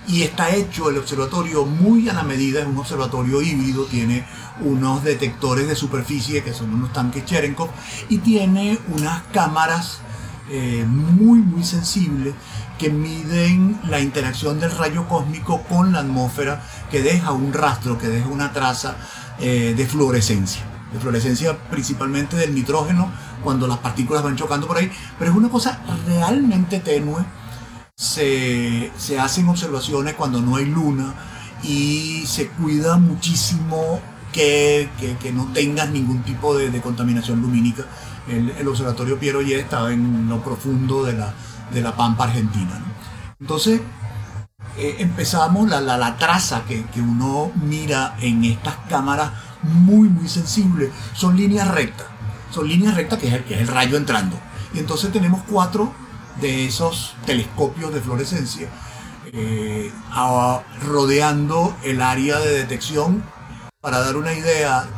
[0.09, 4.27] y está hecho el observatorio muy a la medida, es un observatorio híbrido, tiene
[4.61, 7.71] unos detectores de superficie que son unos tanques Cherenkov
[8.09, 10.01] y tiene unas cámaras
[10.51, 12.35] eh, muy muy sensibles
[12.79, 18.09] que miden la interacción del rayo cósmico con la atmósfera que deja un rastro, que
[18.09, 18.97] deja una traza
[19.39, 20.72] eh, de fluorescencia.
[20.93, 23.11] De fluorescencia principalmente del nitrógeno
[23.43, 27.25] cuando las partículas van chocando por ahí, pero es una cosa realmente tenue
[28.03, 31.15] se, hacen observaciones cuando no hay luna
[31.63, 34.01] y se cuida muchísimo
[34.33, 34.89] que,
[35.33, 37.85] no tengas ningún tipo de, contaminación lumínica.
[38.29, 41.33] El, observatorio Piero ya estaba en lo profundo de la,
[41.73, 42.81] de la Pampa Argentina.
[43.41, 43.81] Entonces,
[44.79, 50.91] eh, empezamos la, la, traza que, uno mira en estas cámaras muy, muy sensibles.
[51.15, 52.07] Son líneas rectas.
[52.51, 54.39] Son líneas rectas que es que es el rayo entrando.
[54.75, 55.93] Y entonces tenemos cuatro
[56.41, 58.69] de esos telescopios de fluorescencia
[59.33, 59.91] eh,
[60.83, 63.23] rodeando el área de detección.
[63.81, 64.89] Para dar una idea,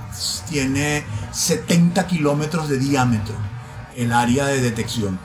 [0.48, 3.34] tiene 70 kilómetros de diámetro
[3.96, 5.18] el área de detección.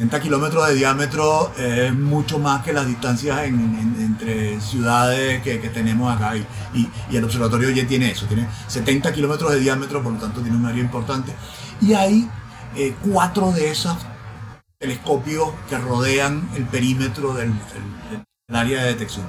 [0.00, 6.36] 70 kilómetros de diámetro es mucho más que las distancias entre ciudades que, tenemos acá
[6.36, 10.56] y, el observatorio ya tiene eso, tiene 70 kilómetros de diámetro, por lo tanto tiene
[10.56, 11.34] un área importante.
[11.82, 12.26] Y hay
[12.76, 13.98] eh, cuatro de esas
[14.78, 17.52] telescopios que rodean el perímetro del,
[18.48, 19.26] área de detección.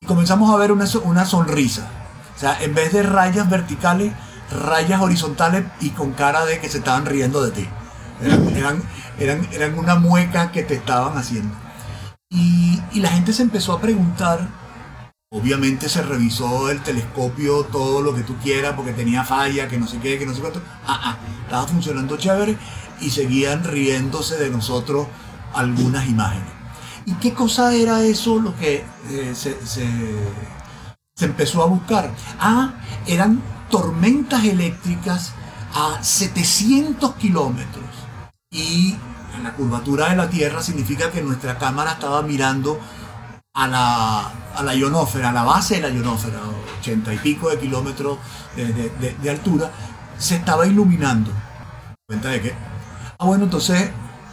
[0.00, 1.90] Y comenzamos a ver una sonrisa.
[2.36, 4.12] O sea, en vez de rayas verticales,
[4.52, 7.68] rayas horizontales y con cara de que se estaban riendo de ti.
[8.22, 8.82] Eran,
[9.18, 11.54] eran, eran, una mueca que te estaban haciendo.
[12.30, 14.48] Y, y, la gente se empezó a preguntar,
[15.30, 19.86] obviamente se revisó el telescopio, todo lo que tú quieras, porque tenía falla, que no
[19.86, 20.60] sé qué, que no sé cuánto.
[20.86, 22.56] Ah, ah, estaba funcionando chévere
[23.00, 25.06] y seguían riéndose de nosotros
[25.54, 26.58] algunas imágenes.
[27.08, 29.56] ¿Y qué cosa era eso lo que eh, se,
[31.24, 32.12] empezó a buscar?
[32.38, 32.74] Ah,
[33.06, 35.32] eran tormentas eléctricas
[35.74, 37.87] a 700 kilómetros.
[38.50, 38.96] Y
[39.36, 42.80] en la curvatura de la Tierra significa que nuestra cámara estaba mirando
[43.54, 46.38] a la, a la ionósfera, a la base de la ionósfera,
[46.80, 48.18] 80 y pico de kilómetros
[48.56, 49.70] de, de altura,
[50.18, 51.30] se estaba iluminando.
[52.06, 52.54] ¿Cuenta de qué?
[53.18, 53.90] Ah, bueno, entonces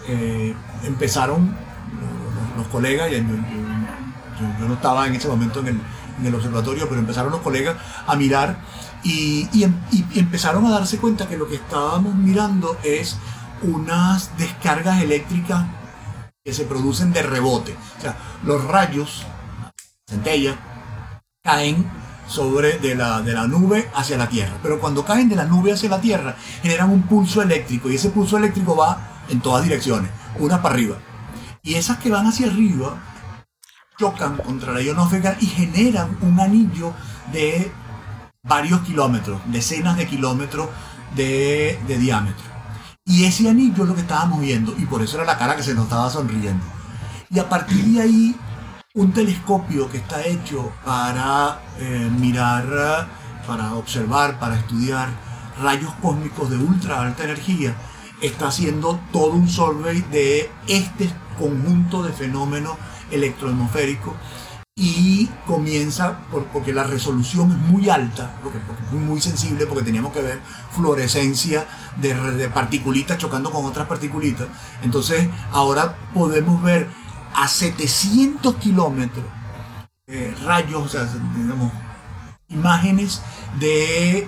[0.07, 1.55] eh, empezaron
[2.55, 5.81] los, colegas, yo, yo, no estaba en ese momento en
[6.23, 7.75] el, observatorio, pero empezaron los colegas
[8.05, 8.59] a mirar
[9.03, 9.49] y,
[10.13, 13.17] empezaron a darse cuenta que lo que estábamos mirando es
[13.61, 15.65] unas descargas eléctricas
[16.43, 17.75] que se producen de rebote.
[17.97, 19.25] O sea, los rayos,
[20.07, 20.55] centellas,
[21.43, 21.89] caen
[22.27, 24.57] sobre de la, de la nube hacia la Tierra.
[24.61, 28.09] Pero cuando caen de la nube hacia la Tierra, generan un pulso eléctrico y ese
[28.09, 30.97] pulso eléctrico va en todas direcciones, una para arriba.
[31.63, 32.97] Y esas que van hacia arriba
[33.97, 36.93] chocan contra la ionósfera y generan un anillo
[37.31, 37.71] de
[38.43, 40.69] varios kilómetros, decenas de kilómetros
[41.15, 42.54] de, de diámetro.
[43.07, 45.61] Y ese anillo es lo que estábamos viendo y por eso era la cara que
[45.61, 46.65] se nos estaba sonriendo.
[47.29, 48.35] Y a partir de ahí
[48.95, 53.07] un telescopio que está hecho para eh, mirar,
[53.45, 55.09] para observar, para estudiar
[55.61, 57.75] rayos cósmicos de ultra alta energía,
[58.23, 62.75] está haciendo todo un survey de este conjunto de fenómenos
[63.11, 64.13] electroatmosféricos
[64.77, 66.19] y comienza
[66.53, 71.65] porque la resolución es muy alta, porque, es muy sensible, porque teníamos que ver fluorescencia
[71.95, 74.47] de, de partículitas chocando con otras partículitas.
[74.83, 76.89] Entonces ahora podemos ver
[77.33, 79.23] a 700 kilómetros
[80.07, 81.07] eh, rayos, o sea,
[81.37, 81.71] digamos,
[82.49, 83.21] imágenes
[83.57, 84.27] de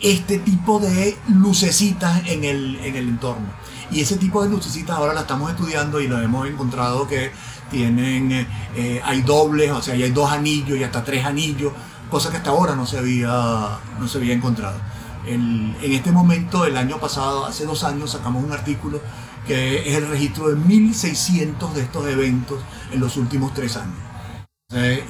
[0.00, 3.48] este tipo de lucecitas en el, en el entorno.
[3.90, 7.32] Y ese tipo de lucecitas ahora la estamos estudiando y lo hemos encontrado que
[7.70, 11.72] tienen, eh, eh, hay dobles, o sea, hay dos anillos y hasta tres anillos,
[12.10, 14.78] cosa que hasta ahora no se había, no se había encontrado.
[15.26, 19.00] en este momento, el año pasado, hace dos años, sacamos un artículo
[19.48, 22.60] que es el registro de 1.600 de estos eventos
[22.92, 23.96] en los últimos tres años.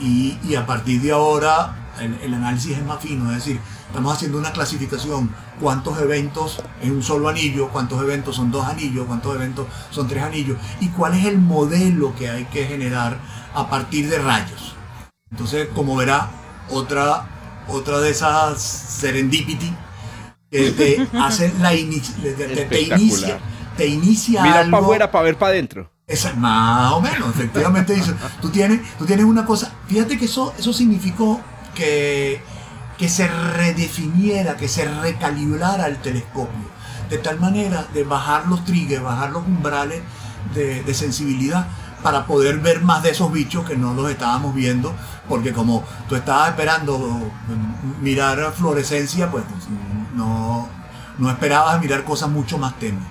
[0.01, 4.53] y, a partir de ahora el, análisis es más fino, es decir, estamos haciendo una
[4.53, 10.07] clasificación, cuántos eventos en un solo anillo, cuántos eventos son dos anillos, cuántos eventos son
[10.07, 13.19] tres anillos, y cuál es el modelo que hay que generar
[13.55, 14.77] a partir de rayos.
[15.31, 16.31] Entonces, como verá,
[16.71, 19.75] otra, otra de esas serendipity
[20.51, 23.41] que te hace la te inicia
[23.79, 25.91] te inicia Mira para afuera para ver para adentro.
[26.37, 27.97] más o menos, efectivamente.
[28.43, 29.73] tú, tienes, tú tienes una cosa.
[29.87, 31.41] Fíjate que eso, eso significó
[31.75, 32.43] que
[32.99, 36.69] que se redefiniera, que se recalibrara el telescopio,
[37.09, 40.03] de tal manera de bajar los triggers, bajar los umbrales
[40.55, 41.69] de, sensibilidad
[42.03, 44.95] para poder ver más de esos bichos que no los estábamos viendo,
[45.29, 47.31] porque como tú estabas esperando
[48.03, 49.45] mirar fluorescencia, pues
[50.15, 50.69] no,
[51.19, 53.07] no esperabas mirar cosas mucho más tenues.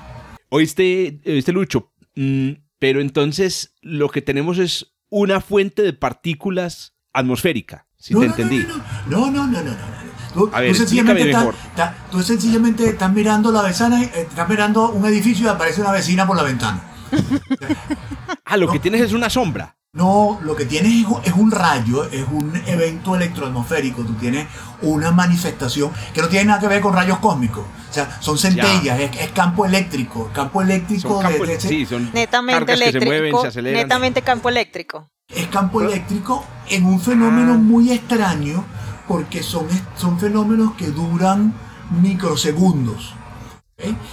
[0.50, 7.87] Oíste, oíste Lucho, mm, pero entonces lo que tenemos es una fuente de partículas atmosférica,
[7.98, 8.68] si te entendí.
[9.08, 9.98] No, no, no, no, no.
[10.34, 15.06] Tú, A ver, sencillamente estás, tú sencillamente estás mirando la ventana, eh, estás mirando un
[15.06, 16.82] edificio y aparece una vecina por la ventana.
[18.46, 19.77] ah, lo que tienes es una sombra.
[19.98, 24.04] No, lo que tienes es un rayo, es un evento electroatmosférico.
[24.04, 24.48] Tú tienes
[24.84, 27.66] una manifestación que no tiene nada que ver con rayos cósmicos.
[27.90, 30.30] O sea, son centellas, es, campo eléctrico.
[30.32, 33.44] Campo eléctrico de, sí, son netamente eléctrico.
[33.64, 35.10] netamente campo eléctrico.
[35.30, 37.58] Es campo eléctrico en un fenómeno ah.
[37.58, 38.64] muy extraño
[39.08, 41.56] porque son, son fenómenos que duran
[42.04, 43.16] microsegundos.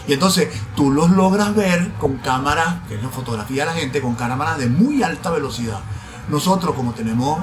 [0.06, 4.02] Y entonces tú los logras ver con cámaras, que es la fotografía de la gente,
[4.02, 5.80] con cámaras de muy alta velocidad.
[6.28, 7.38] Nosotros como tenemos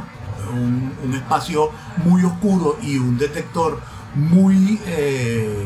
[0.54, 1.72] un, espacio
[2.06, 3.82] muy oscuro y un detector
[4.14, 5.66] muy, eh,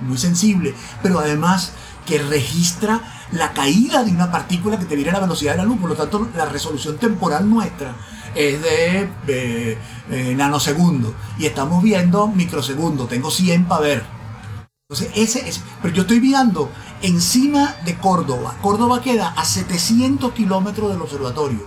[0.00, 1.72] muy sensible, pero además
[2.04, 5.64] que registra la caída de una partícula que te viene a la velocidad de la
[5.64, 7.94] luz, por lo tanto la resolución temporal nuestra
[8.34, 14.21] es de eh, nanosegundos y estamos viendo microsegundos, tengo 100 para ver.
[14.92, 15.62] Entonces, ese es.
[15.80, 18.56] Pero yo estoy mirando encima de Córdoba.
[18.60, 21.60] Córdoba queda a 700 kilómetros del observatorio.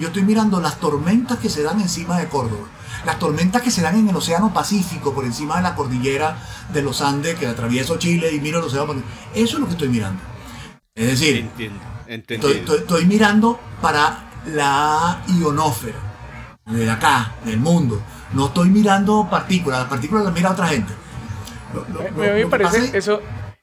[0.00, 2.68] Yo estoy mirando las tormentas que se dan encima de Córdoba.
[3.04, 6.38] Las tormentas que se dan en el Océano Pacífico, por encima de la cordillera
[6.72, 9.10] de los Andes, que atravieso Chile y miro el Océano Pacífico.
[9.34, 10.22] Eso es lo que estoy mirando.
[10.94, 11.50] Es decir,
[12.06, 15.98] Estoy, mirando para la ionósfera,
[16.64, 18.00] de acá, del mundo.
[18.32, 20.94] No estoy mirando partículas, las partículas las mira otra gente
[21.74, 23.20] a mí me parece eso,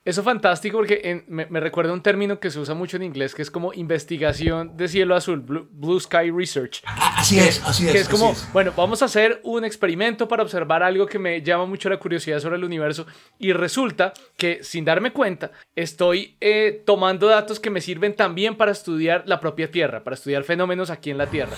[0.07, 3.51] eso fantástico porque me, recuerda un término que se usa mucho en inglés que es
[3.51, 6.81] como investigación de cielo azul, Blue, Sky Research.
[6.85, 7.91] Así es, así es.
[7.91, 11.65] Que es como, bueno, vamos a hacer un experimento para observar algo que me llama
[11.65, 13.05] mucho la curiosidad sobre el universo
[13.37, 18.71] y resulta que sin darme cuenta estoy eh, tomando datos que me sirven también para
[18.71, 21.57] estudiar la propia Tierra, para estudiar fenómenos aquí en la Tierra.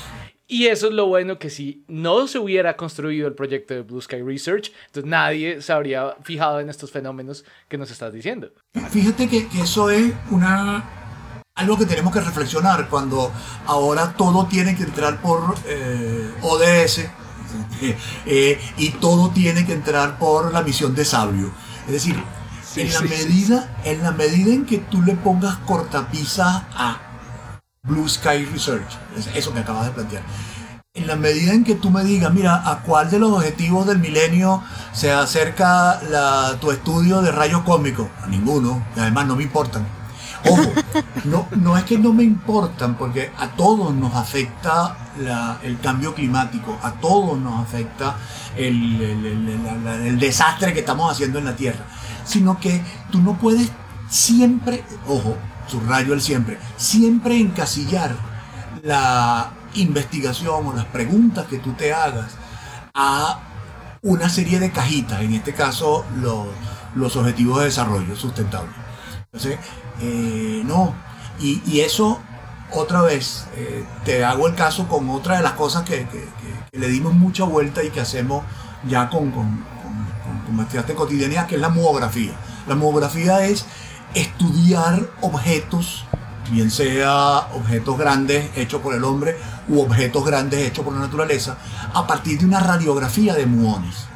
[0.51, 4.01] Y eso es lo bueno que si no se hubiera construido el proyecto de Blue
[4.01, 8.49] Sky Research, entonces nadie se habría fijado en estos fenómenos que nos estás diciendo.
[8.89, 10.83] Fíjate que, eso es una
[11.53, 13.31] algo que tenemos que reflexionar cuando
[13.67, 16.99] ahora todo tiene que entrar por eh, ODS
[18.25, 21.51] eh, y todo tiene que entrar por la misión de sabio.
[21.85, 22.15] Es decir,
[22.75, 27.09] en, la medida, en la medida en que tú le pongas cortapisa a
[27.83, 28.97] Blue Sky Research,
[29.35, 30.23] eso que acabas de plantear.
[30.93, 33.99] En la medida en que tú me digas, mira, ¿a cuál de los objetivos del
[33.99, 34.61] milenio
[34.91, 36.01] se acerca
[36.59, 38.07] tu estudio de rayos cósmicos?
[38.21, 39.87] A ninguno, y además no me importan.
[40.45, 40.71] Ojo,
[41.25, 44.97] no, no es que no me importan, porque a todos nos afecta
[45.63, 48.17] el cambio climático, a todos nos afecta
[48.57, 51.85] el, el desastre que estamos haciendo en la Tierra,
[52.25, 53.71] sino que tú no puedes
[54.09, 55.37] siempre, ojo,
[55.69, 58.15] subrayo el siempre, siempre encasillar
[58.84, 62.32] la investigación o las preguntas que tú te hagas
[62.93, 63.39] a
[64.01, 68.71] una serie de cajitas, en este caso los, objetivos de desarrollo sustentable.
[69.32, 69.60] Entonces,
[70.01, 70.95] eh, no,
[71.39, 72.19] y, eso
[72.71, 76.08] otra vez, eh, te hago el caso con otra de las cosas que,
[76.71, 78.43] le dimos mucha vuelta y que hacemos
[78.88, 79.65] ya con, con,
[80.45, 82.34] con, con cotidianidad, que es la muografía.
[82.67, 83.65] La muografía es
[84.13, 86.06] estudiar objetos,
[86.52, 91.58] bien sea objetos grandes hechos por el hombre u objetos grandes hechos por la naturaleza,
[91.93, 94.08] a partir de una radiografía de muones.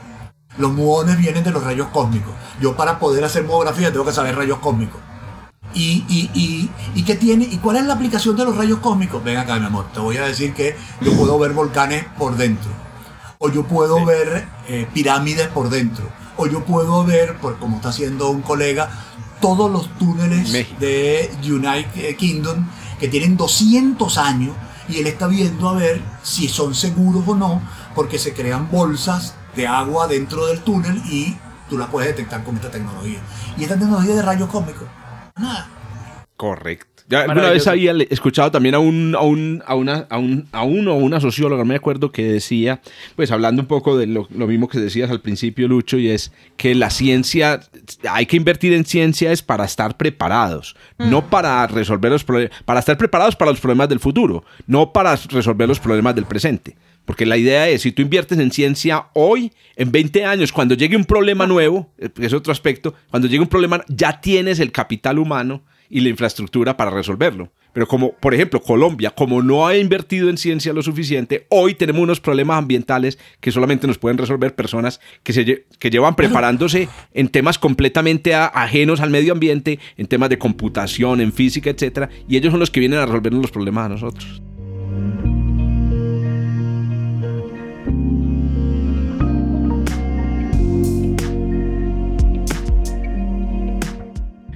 [0.57, 2.33] Los muones vienen de los rayos cósmicos.
[2.61, 5.01] Yo para poder hacer muografía tengo que saber rayos cósmicos.
[5.73, 7.45] ¿Y, y, y, qué tiene?
[7.45, 9.23] ¿Y cuál es la aplicación de los rayos cósmicos?
[9.23, 12.69] Ven acá, mi amor, te voy a decir que yo puedo ver volcanes por dentro.
[13.39, 16.05] O yo puedo ver eh, pirámides por dentro.
[16.37, 18.89] O yo puedo ver, por como está haciendo un colega,
[19.43, 22.65] todos los túneles de United Kingdom
[22.97, 24.55] que tienen 200 años
[24.87, 27.61] y él está viendo a ver si son seguros o no
[27.93, 31.35] porque se crean bolsas de agua dentro del túnel y
[31.69, 33.19] tú las puedes detectar con esta tecnología.
[33.57, 34.87] Y esta tecnología de rayos cósmicos.
[35.35, 35.67] Nada.
[36.37, 36.92] Correcto.
[37.09, 40.63] Ya alguna vez había escuchado también a un, a un, a una, a un, a
[40.63, 42.81] uno o una socióloga, me acuerdo, que decía,
[43.15, 46.75] pues hablando un poco de lo, mismo que decías al principio, Lucho, y es que
[46.75, 47.59] la ciencia,
[48.09, 51.29] hay que invertir en ciencia es para estar preparados, no mm.
[51.29, 55.67] para resolver los problemas, para estar preparados para los problemas del futuro, no para resolver
[55.67, 56.75] los problemas del presente.
[57.05, 60.95] Porque la idea es, si tú inviertes en ciencia hoy, en 20 años, cuando llegue
[60.95, 65.19] un problema nuevo, eh, es otro aspecto, cuando llegue un problema, ya tienes el capital
[65.19, 65.63] humano
[65.93, 67.51] y la infraestructura para resolverlo.
[67.71, 72.01] Pero como, por ejemplo, Colombia, como no ha invertido en ciencia lo suficiente, hoy tenemos
[72.01, 77.27] unos problemas ambientales que solamente nos pueden resolver personas que, se, que llevan preparándose en
[77.27, 82.09] temas completamente ajenos al medio ambiente, en temas de computación, en física, etc.
[82.27, 84.41] Y ellos son los que vienen a resolvernos los problemas a nosotros.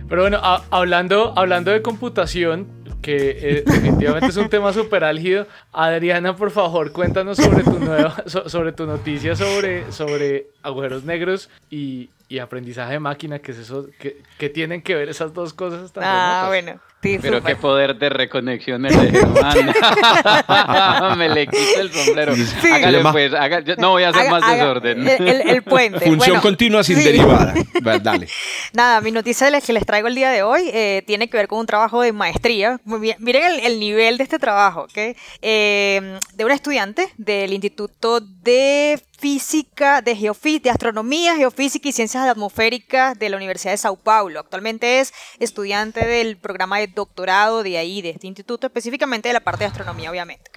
[0.09, 0.39] Pero bueno,
[0.69, 2.67] hablando, hablando de computación,
[3.01, 5.47] que eh, definitivamente es un tema súper álgido.
[5.71, 12.09] Adriana, por favor, cuéntanos sobre tu nueva, sobre tu noticia sobre, sobre agujeros negros y,
[12.29, 15.91] y aprendizaje de máquina, que es eso, que, que tienen que ver esas dos cosas
[15.91, 16.79] tan Ah, bueno.
[16.99, 19.57] Pero qué poder de reconexión el de Germán.
[21.17, 22.33] Me le quito el sombrero.
[22.73, 25.07] Hágale pues, no voy a hacer más desorden.
[25.07, 25.99] El, puente.
[26.05, 27.53] Función continua sin derivada.
[28.01, 28.27] Dale.
[28.73, 31.59] Nada, mi noticia que les traigo el día de hoy eh, tiene que ver con
[31.59, 32.79] un trabajo de maestría.
[32.85, 35.15] Miren el, nivel de este trabajo, ¿ok?
[35.41, 43.17] Eh, de una estudiante del Instituto de física, de, de astronomía, geofísica y ciencias atmosféricas
[43.17, 44.39] de la Universidad de Sao Paulo.
[44.39, 49.39] Actualmente es estudiante del programa de doctorado de ahí, de este instituto, específicamente de la
[49.39, 50.51] parte de astronomía, obviamente.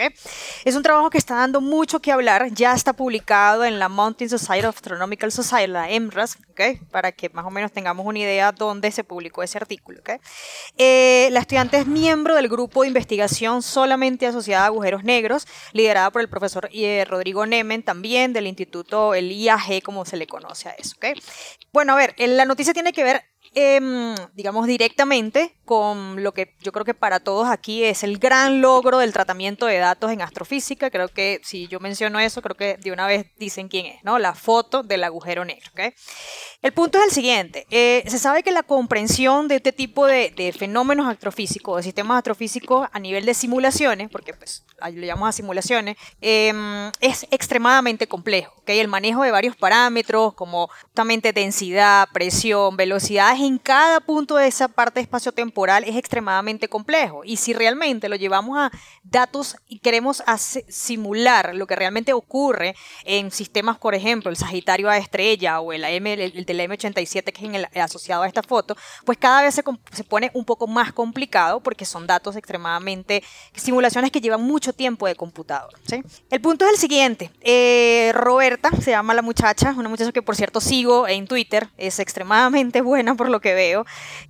[0.65, 4.29] Es un trabajo que está dando mucho que hablar, ya está publicado en la Mountain
[4.29, 6.39] Society of Astronomical Society, la EMRAS,
[6.91, 10.01] para que más o menos tengamos una idea dónde se publicó ese artículo.
[10.77, 16.11] Eh, la estudiante es miembro del grupo de investigación solamente asociada a agujeros negros, liderada
[16.11, 20.69] por el profesor eh, Rodrigo Nemen, también del instituto, el IAG, como se le conoce
[20.69, 20.95] a eso.
[20.97, 21.15] ¿okay?
[21.73, 26.73] Bueno, a ver, la noticia tiene que ver Em, digamos, directamente con lo que yo
[26.73, 30.91] creo que para todos aquí es el gran logro del tratamiento de datos en astrofísica.
[30.91, 34.19] Creo que si yo menciono eso, creo que de una vez dicen quién es, ¿no?
[34.19, 35.71] La foto del agujero negro.
[36.61, 37.69] El punto es el siguiente.
[37.71, 42.89] Eh, se sabe que la comprensión de este tipo de, fenómenos astrofísicos, de sistemas astrofísicos
[42.91, 48.53] a nivel de simulaciones, porque pues lo llamamos a simulaciones, em, es extremadamente complejo.
[48.63, 48.81] ¿okay?
[48.81, 54.67] El manejo de varios parámetros como justamente densidad, presión, velocidad en cada punto de esa
[54.67, 57.23] parte espacio-temporal es extremadamente complejo.
[57.25, 58.71] Y si realmente lo llevamos a
[59.03, 60.23] datos y queremos
[60.69, 65.85] simular lo que realmente ocurre en sistemas, por ejemplo, el Sagitario a estrella o el,
[65.85, 69.55] AM, el, del M87 que es en el, asociado a esta foto, pues cada vez
[69.55, 73.23] se, se pone un poco más complicado porque son datos extremadamente,
[73.55, 75.73] simulaciones que llevan mucho tiempo de computador.
[75.87, 76.03] ¿sí?
[76.31, 77.31] El punto es el siguiente.
[77.41, 81.99] Eh, Roberta, se llama la muchacha, una muchacha que por cierto sigo en Twitter, es
[81.99, 83.85] extremadamente buena por lo que veo,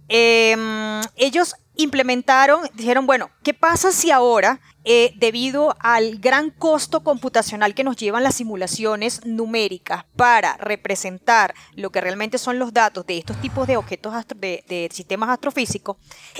[0.09, 7.74] em, ellos implementaron, dijeron, bueno, ¿qué pasa si ahora, eh, debido al gran costo computacional
[7.74, 13.18] que nos llevan las simulaciones numéricas para representar lo que realmente son los datos de
[13.18, 15.98] estos tipos de objetos de, de sistemas astrofísicos,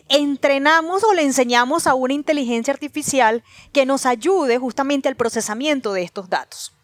[0.09, 6.03] entrenamos o le enseñamos a una inteligencia artificial que nos ayude justamente al procesamiento de
[6.03, 6.80] estos datos?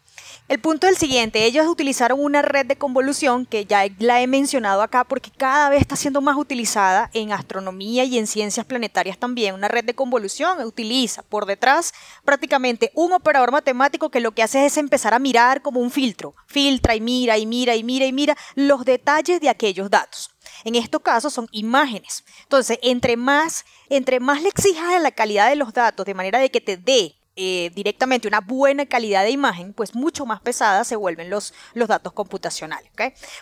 [0.47, 4.27] El punto es el siguiente, ellos utilizaron una red de convolución que ya la he
[4.27, 9.17] mencionado acá porque cada vez está siendo más utilizada en astronomía y en ciencias planetarias
[9.17, 9.55] también.
[9.55, 14.65] Una red de convolución utiliza por detrás prácticamente un operador matemático que lo que hace
[14.65, 16.33] es empezar a mirar como un filtro.
[16.45, 20.31] Filtra y mira y mira y mira y mira los detalles de aquellos datos.
[20.63, 22.23] En estos casos son imágenes.
[22.43, 26.49] Entonces, entre más, entre más le exijas la calidad de los datos, de manera de
[26.49, 30.95] que te dé eh, directamente una buena calidad de imagen, pues mucho más pesadas se
[30.95, 32.91] vuelven los, los datos computacionales.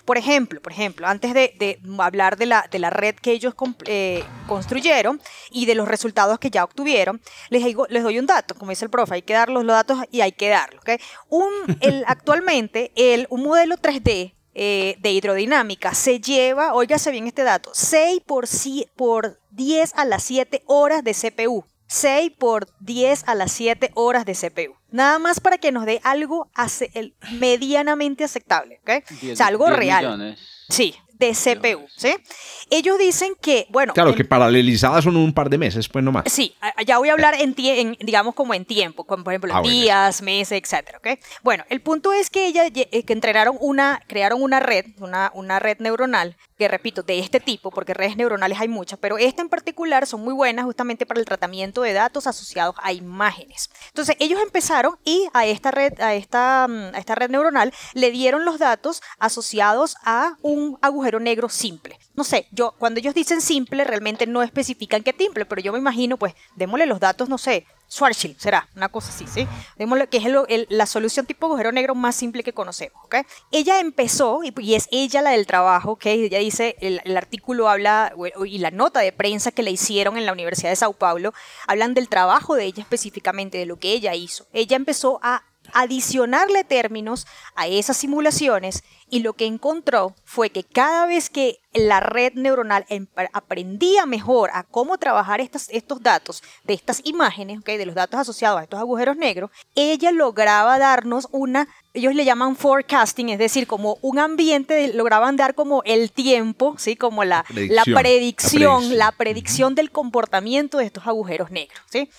[0.03, 3.53] Por ejemplo, por ejemplo, antes de, hablar de la, de la, red que ellos
[3.86, 8.71] eh, construyeron y de los resultados que ya obtuvieron, les, les doy un dato, como
[8.71, 10.84] dice el profe, hay que dar los datos y hay que darlos.
[11.29, 17.43] Un, el, actualmente, el, un modelo 3D eh, de hidrodinámica se lleva, óigase bien este
[17.43, 18.45] dato, 6 por,
[18.95, 21.65] por 10 a las 7 horas de CPU.
[21.95, 24.75] 6 por 10 a las 7 horas de CPU.
[24.91, 26.50] Nada más para que nos dé algo
[27.39, 29.04] medianamente aceptable, ¿ok?
[29.31, 30.37] o sea, algo real.
[30.69, 32.15] Sí, de CPU, ¿sí?
[32.69, 33.93] Ellos dicen que, bueno...
[33.93, 36.25] Claro, que paralelizadas son un par de meses, pues nomás.
[36.27, 37.56] Sí, ya voy a hablar en,
[38.00, 41.19] digamos como en tiempo, como por ejemplo ah, días, meses, etcétera, ¿ok?
[41.43, 45.60] Bueno, el punto es que ella, eh, que entrenaron una, crearon una red, una, una
[45.60, 49.49] red neuronal, que repito, de este tipo, porque redes neuronales hay muchas, pero esta en
[49.49, 53.69] particular son muy buenas justamente para el tratamiento de datos asociados a imágenes.
[53.87, 58.12] Entonces, ellos empezaron y a esta red, a esta, mm, a esta red neuronal le
[58.12, 61.99] dieron los datos asociados a un agujero negro simple.
[62.13, 65.79] No sé, yo cuando ellos dicen simple realmente no especifican qué simple, pero yo me
[65.79, 69.48] imagino, pues démosle los datos, no sé, Schwarzschild, será, una cosa así, ¿sí?
[70.10, 73.15] que es la solución tipo agujero negro más simple que conocemos, ¿ok?
[73.52, 76.06] Ella empezó, y, es ella la del trabajo, ¿ok?
[76.08, 78.13] Ella dice, el, el, artículo habla,
[78.46, 81.33] y la nota de prensa que le hicieron en la Universidad de Sao Paulo,
[81.67, 84.48] hablan del trabajo de ella específicamente, de lo que ella hizo.
[84.52, 91.05] Ella empezó a adicionarle términos a esas simulaciones y lo que encontró fue que cada
[91.05, 96.73] vez que la red neuronal em, aprendía mejor a cómo trabajar estos, estos datos de
[96.73, 102.15] estas imágenes, de los datos asociados a estos agujeros negros, ella lograba darnos una, ellos
[102.15, 106.95] le llaman forecasting, es decir, como un ambiente, lograban dar como el tiempo, ¿sí?
[106.95, 111.79] como la predicción, la predicción, la predicción, del comportamiento de estos agujeros negros.
[111.91, 112.09] ¿sí?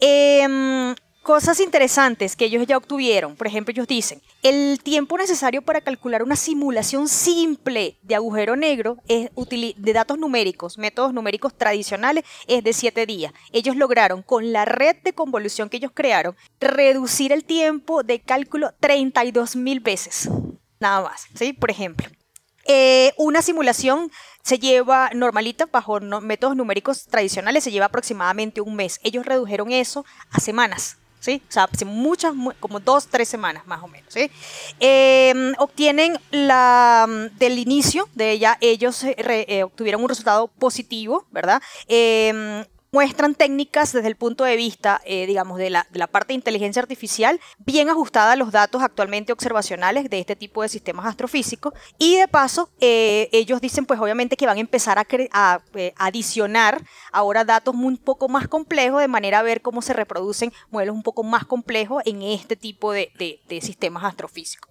[0.00, 5.82] Em, Cosas interesantes que ellos ya obtuvieron, por ejemplo, ellos dicen, el tiempo necesario para
[5.82, 12.64] calcular una simulación simple de agujero negro es de datos numéricos, métodos numéricos tradicionales, es
[12.64, 13.34] de 7 días.
[13.52, 18.72] Ellos lograron, con la red de convolución que ellos crearon, reducir el tiempo de cálculo
[18.80, 20.30] 32 mil veces.
[20.80, 21.52] Nada más, ¿sí?
[21.52, 22.08] Por ejemplo.
[22.64, 24.10] Eh, una simulación
[24.42, 29.00] se lleva normalita bajo métodos numéricos tradicionales, se lleva aproximadamente un mes.
[29.02, 30.96] Ellos redujeron eso a semanas.
[31.20, 31.42] ¿Sí?
[31.48, 34.30] O sea, muchas, como dos, tres semanas más o menos, ¿sí?
[34.80, 37.06] Em, obtienen la,
[37.38, 41.62] del inicio de ella, ellos eh, obtuvieron un resultado positivo, ¿verdad?
[41.86, 46.82] Em, muestran técnicas desde el punto de vista, eh, digamos, de la, parte de inteligencia
[46.82, 51.72] artificial, bien ajustada a los datos actualmente observacionales de este tipo de sistemas astrofísicos.
[51.98, 56.82] Y de paso, eh, ellos dicen, pues obviamente que van a empezar a, eh, adicionar
[57.12, 61.02] ahora datos un poco más complejos, de manera a ver cómo se reproducen modelos un
[61.02, 63.10] poco más complejos en este tipo de
[63.62, 64.70] sistemas astrofísicos.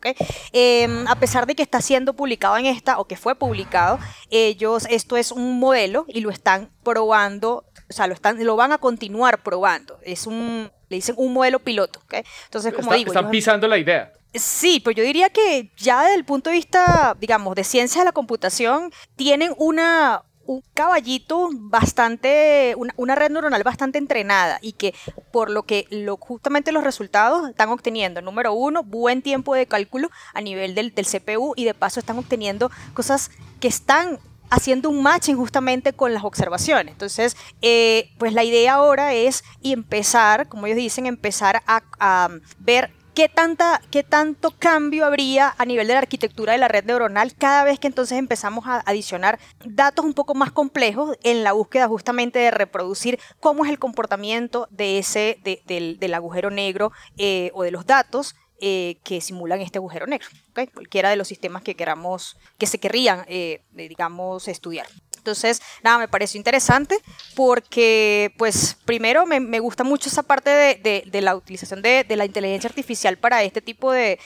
[0.52, 4.00] Em, a pesar de que está siendo publicado en esta, o que fue publicado,
[4.30, 8.72] ellos, esto es un modelo y lo están probando o sea, lo, están, lo van
[8.72, 10.00] a continuar probando.
[10.04, 12.26] Es un, le dicen un modelo piloto, ¿ok?
[12.46, 13.12] Entonces, como digo...
[13.12, 14.14] Están pisando la idea.
[14.34, 18.06] Sí, pero yo diría que ya desde el punto de vista, digamos, de ciencia de
[18.06, 24.94] la computación, tienen una, un caballito bastante, una, red neuronal bastante entrenada y que
[25.32, 30.12] por lo que lo, justamente los resultados están obteniendo, número uno, buen tiempo de cálculo
[30.36, 34.20] a nivel del, del CPU y de paso están obteniendo cosas que están
[34.50, 36.92] haciendo un matching justamente con las observaciones.
[36.94, 42.30] Entonces, eh, pues la idea ahora es empezar, como ellos dicen, empezar a,
[42.60, 46.86] ver ¿Qué, tanta, ¿Qué tanto cambio habría a nivel de la arquitectura de la red
[46.86, 51.52] neuronal cada vez que entonces empezamos a adicionar datos un poco más complejos en la
[51.52, 57.64] búsqueda justamente de reproducir cómo es el comportamiento de ese, del, agujero negro eh, o
[57.64, 60.28] de los datos eh, que simulan este agujero negro,
[60.74, 64.88] cualquiera de los sistemas que queramos, que se querrían, eh, digamos, estudiar.
[65.20, 66.98] Entonces, nada, me pareció interesante
[67.36, 73.18] porque, pues, primero me, gusta mucho esa parte de, la utilización de, la inteligencia artificial
[73.18, 74.20] para este tipo de,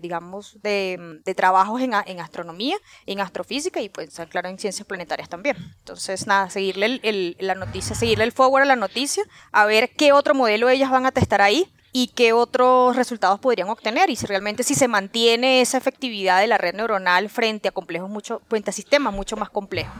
[0.00, 2.76] digamos, de, trabajos en, astronomía,
[3.06, 5.56] en astrofísica y, pues, claro, en ciencias planetarias también.
[5.80, 10.12] Entonces, nada, seguirle el, la noticia, seguirle el forward a la noticia, a ver qué
[10.12, 11.70] otro modelo ellas van a testar ahí
[12.00, 14.08] y qué otros resultados podrían obtener.
[14.08, 18.08] Y si realmente si se mantiene esa efectividad de la red neuronal frente a complejos
[18.08, 19.92] mucho frente a sistemas mucho más complejos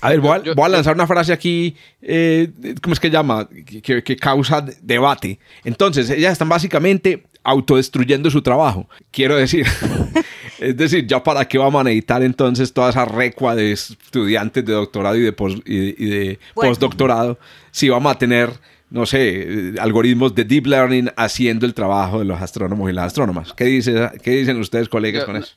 [0.00, 2.50] a ver voy a, lanzar una frase aquí eh,
[2.82, 3.48] cómo es que llama
[3.82, 5.38] que, que, causa debate.
[5.64, 8.86] Entonces ellas están básicamente autodestruyendo su trabajo.
[9.10, 9.66] Quiero decir
[10.58, 14.72] es decir ya para qué vamos a necesitar entonces toda esa recua de estudiantes de
[14.72, 15.34] doctorado y de,
[15.64, 17.38] y de, postdoctorado
[17.70, 18.50] si vamos a tener
[18.90, 23.52] no sé, algoritmos de deep learning haciendo el trabajo de los astrónomos y las astrónomas.
[23.52, 25.54] ¿Qué, dice, qué dicen ustedes, colegas, con eso?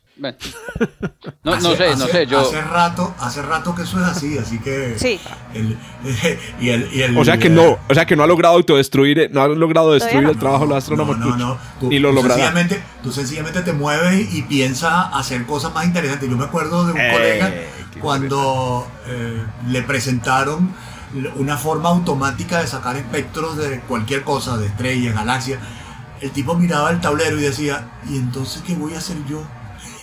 [1.43, 2.27] No, no sé, no sé.
[2.27, 2.41] Yo...
[2.41, 4.95] Hace rato, hace rato que eso es así, así que.
[4.97, 5.19] Sí.
[6.59, 9.47] y el, o sea que no, o sea que no ha logrado autodestruir, no ha
[9.47, 11.17] logrado destruir el trabajo de los astrónomos.
[11.17, 11.91] No, no, no.
[11.91, 16.29] y lo tú sencillamente, tú sencillamente te mueves y piensas hacer cosas más interesantes.
[16.29, 17.53] Yo me acuerdo de un eh, colega
[18.01, 20.73] cuando eh, le presentaron
[21.36, 25.59] una forma automática de sacar espectros de cualquier cosa, de estrellas, galaxias.
[26.22, 29.43] El tipo miraba el tablero y decía, ¿y entonces qué voy a hacer yo?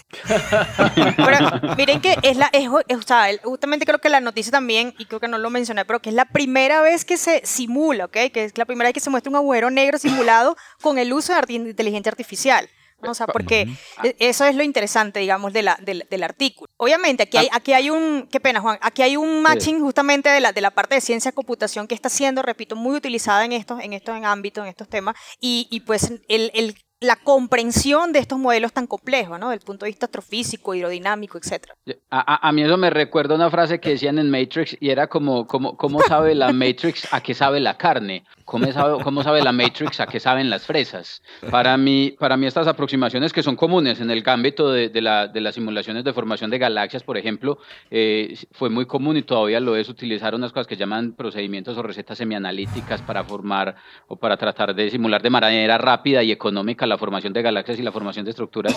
[1.16, 5.04] pero miren que es la, es, o sea, justamente creo que la noticia también, y
[5.04, 8.16] creo que no lo mencioné, pero que es la primera vez que se simula, ¿ok?
[8.32, 11.34] Que es la primera vez que se muestra un agujero negro simulado con el uso
[11.34, 12.68] de inteligencia artificial.
[13.02, 13.68] O sea, porque
[14.02, 16.68] e, eso es lo interesante, digamos, de la, del, artículo.
[16.76, 17.56] Obviamente, aquí hay, ah.
[17.56, 20.72] aquí hay un, qué pena, Juan, aquí hay un matching justamente de la, de la
[20.72, 24.64] parte de ciencia computación que está siendo, repito, muy utilizada en estos, en estos ámbitos,
[24.64, 29.38] en estos temas, y, y pues el, el la comprensión de estos modelos tan complejos,
[29.38, 29.50] ¿no?
[29.50, 31.68] Del punto de vista astrofísico, hidrodinámico, etc.
[32.10, 35.46] A, a, mí eso me recuerda una frase que decían en Matrix y era como,
[35.46, 38.24] como ¿cómo sabe la Matrix a qué sabe la carne?
[38.48, 41.22] ¿Cómo sabe, ¿Cómo sabe la Matrix a qué saben las fresas?
[41.50, 45.28] Para mí, para mí estas aproximaciones que son comunes en el ámbito de, de, la,
[45.28, 47.58] de las simulaciones de formación de galaxias, por ejemplo,
[47.90, 51.82] eh, fue muy común y todavía lo es utilizar unas cosas que llaman procedimientos o
[51.82, 53.76] recetas semianalíticas para formar
[54.06, 57.82] o para tratar de simular de manera rápida y económica la formación de galaxias y
[57.82, 58.74] la formación de estructuras,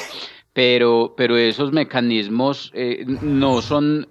[0.51, 4.05] pero, pero esos mecanismos eh, no son,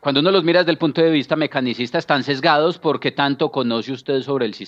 [0.00, 3.92] cuando uno los mira desde el punto de vista mecanicista, están sesgados porque tanto conoce
[3.92, 4.65] usted sobre el sistema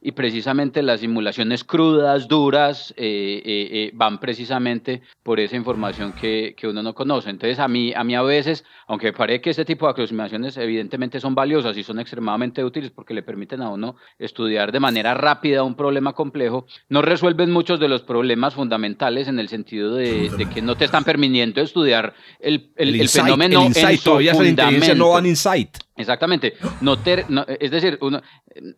[0.00, 6.68] y precisamente las simulaciones crudas, duras, eh, eh, van precisamente por esa información que, que,
[6.68, 7.30] uno no conoce.
[7.30, 10.56] Entonces, a mí, a mí a veces, aunque me parece que este tipo de aproximaciones
[10.56, 15.14] evidentemente son valiosas y son extremadamente útiles porque le permiten a uno estudiar de manera
[15.14, 20.30] rápida un problema complejo, no resuelven muchos de los problemas fundamentales en el sentido de,
[20.52, 24.94] que no te están permitiendo estudiar el, el, fenómeno en su fundamento.
[24.94, 25.76] no van insight.
[25.96, 26.54] Exactamente.
[26.80, 26.96] No
[27.60, 28.20] es decir, uno,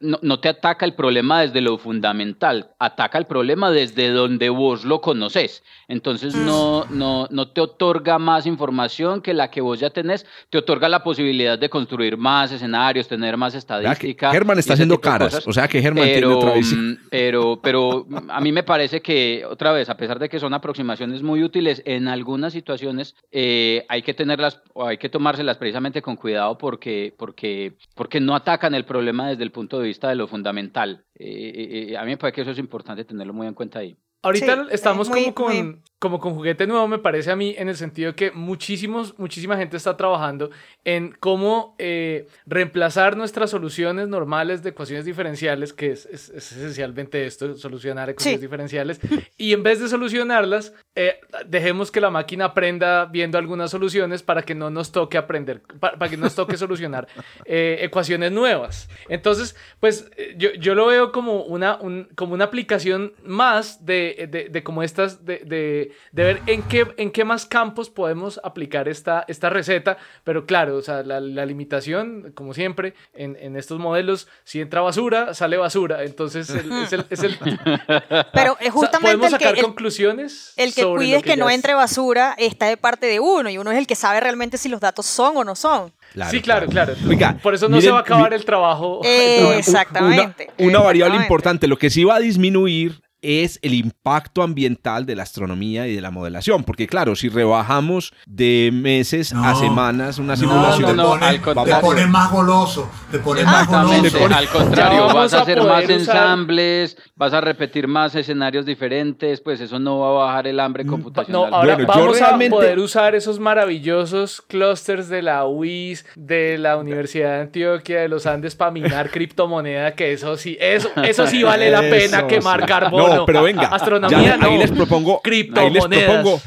[0.00, 5.00] no, te ataca el problema desde lo fundamental, ataca el problema desde donde vos lo
[5.00, 5.62] conoces.
[5.88, 10.58] Entonces no, no, no te otorga más información que la que vos ya tenés, te
[10.58, 14.30] otorga la posibilidad de construir más escenarios, tener más estadística.
[14.30, 16.74] Germán está haciendo caras, o sea que Germán tiene otra vez.
[16.74, 20.52] Mm, pero, pero a mí me parece que, otra vez, a pesar de que son
[20.52, 26.02] aproximaciones muy útiles, en algunas situaciones eh, hay que tenerlas, o hay que tomárselas precisamente
[26.02, 30.14] con cuidado porque porque, porque, no atacan el problema desde el punto de vista de
[30.14, 31.04] lo fundamental.
[31.14, 33.80] Eh, eh, eh, a mí me parece que eso es importante tenerlo muy en cuenta
[33.80, 33.96] ahí.
[34.22, 38.14] Ahorita estamos como, con, como con juguete nuevo, me parece a mí, en el sentido
[38.14, 40.50] que muchísimos, muchísima gente está trabajando
[40.84, 47.56] en cómo eh, reemplazar nuestras soluciones normales de ecuaciones diferenciales, que es, es, esencialmente esto,
[47.56, 49.00] solucionar ecuaciones diferenciales,
[49.38, 54.42] y en vez de solucionarlas, eh, dejemos que la máquina aprenda viendo algunas soluciones para
[54.42, 57.08] que no nos toque aprender, para, que nos toque solucionar
[57.46, 58.88] eh, ecuaciones nuevas.
[59.08, 64.62] Entonces, pues yo, yo lo veo como una, un, como una aplicación más de de,
[64.62, 69.50] como estas, de, de, ver en qué, en qué más campos podemos aplicar esta, esta
[69.50, 74.80] receta, pero claro, o sea, la, limitación, como siempre, en, en, estos modelos, si entra
[74.80, 77.38] basura, sale basura, entonces es, el, es, el,
[78.32, 80.52] Pero es justamente podemos sacar conclusiones.
[80.56, 83.78] El que cuide que, no entre basura está de parte de uno, y uno es
[83.78, 85.92] el que sabe realmente si los datos son o no son.
[86.30, 86.94] sí, claro, claro.
[87.42, 89.00] Por eso no se va a acabar el trabajo.
[89.56, 90.50] exactamente.
[90.58, 95.24] Una, variable importante, lo que sí va a disminuir es el impacto ambiental de la
[95.24, 96.64] astronomía y de la modelación.
[96.64, 100.96] Porque claro, si rebajamos de meses a semanas una simulación...
[100.96, 104.26] No, no, te pone más goloso, te pone más goloso.
[104.34, 109.78] Al contrario, vas a hacer más ensambles, vas a repetir más escenarios diferentes, pues eso
[109.78, 111.50] no va a bajar el hambre mm, computacional.
[111.50, 117.36] No, ahora vamos a poder usar esos maravillosos clusters de la UIS, de la Universidad
[117.36, 121.70] de Antioquia, de los Andes para minar criptomoneda, que eso sí, eso, eso sí vale
[121.70, 123.66] la pena quemar carbón no, pero venga.
[123.68, 125.20] Astronomía Ahí les propongo.
[125.24, 126.40] Ahí les propongo,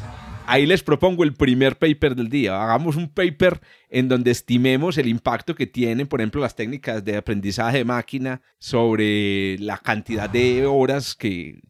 [0.50, 2.60] ahí les propongo el primer paper del día.
[2.62, 7.16] Hagamos un paper en donde estimemos el impacto que tienen, por ejemplo, las técnicas de
[7.16, 11.60] aprendizaje de máquina sobre la cantidad de horas que,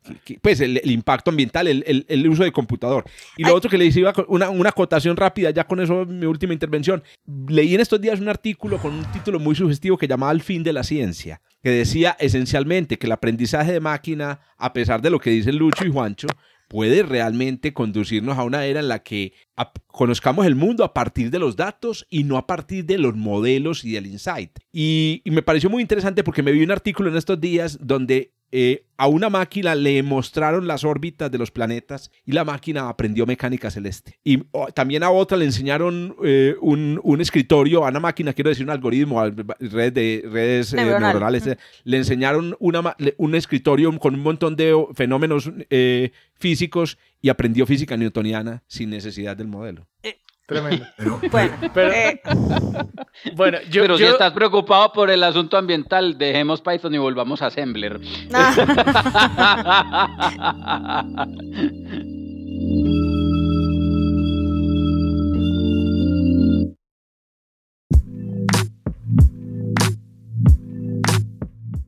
[0.41, 3.05] pues el, impacto ambiental, el, el, uso de computador.
[3.37, 6.53] Y lo otro que les iba, una, una acotación rápida, ya con eso mi última
[6.53, 7.03] intervención.
[7.49, 10.63] Leí en estos días un artículo con un título muy sugestivo que llamaba El fin
[10.63, 15.19] de la ciencia, que decía esencialmente que el aprendizaje de máquina, a pesar de lo
[15.19, 16.29] que dicen Lucho y Juancho,
[16.69, 19.33] puede realmente conducirnos a una era en la que
[19.89, 23.85] conozcamos el mundo a partir de los datos y no a partir de los modelos
[23.85, 24.53] y del insight.
[24.73, 28.35] Y, y me pareció muy interesante porque me vi un artículo en estos días donde
[28.53, 33.25] eh, a una máquina le mostraron las órbitas de los planetas y la máquina aprendió
[33.25, 34.19] mecánica celeste.
[34.25, 34.43] Y
[34.75, 38.71] también a otra le enseñaron eh, un, un, escritorio, a una máquina, quiero decir, un
[38.71, 44.57] algoritmo, a redes, de, redes eh, neuronales, le enseñaron una, un escritorio con un montón
[44.57, 45.51] de fenómenos
[46.35, 49.87] físicos y aprendió física newtoniana sin necesidad del modelo.
[50.51, 50.85] Tremendo.
[51.31, 52.21] bueno, pero, eh,
[53.37, 57.47] bueno yo, pero si estás preocupado por el asunto ambiental, dejemos Python y volvamos a
[57.47, 58.01] Assembler.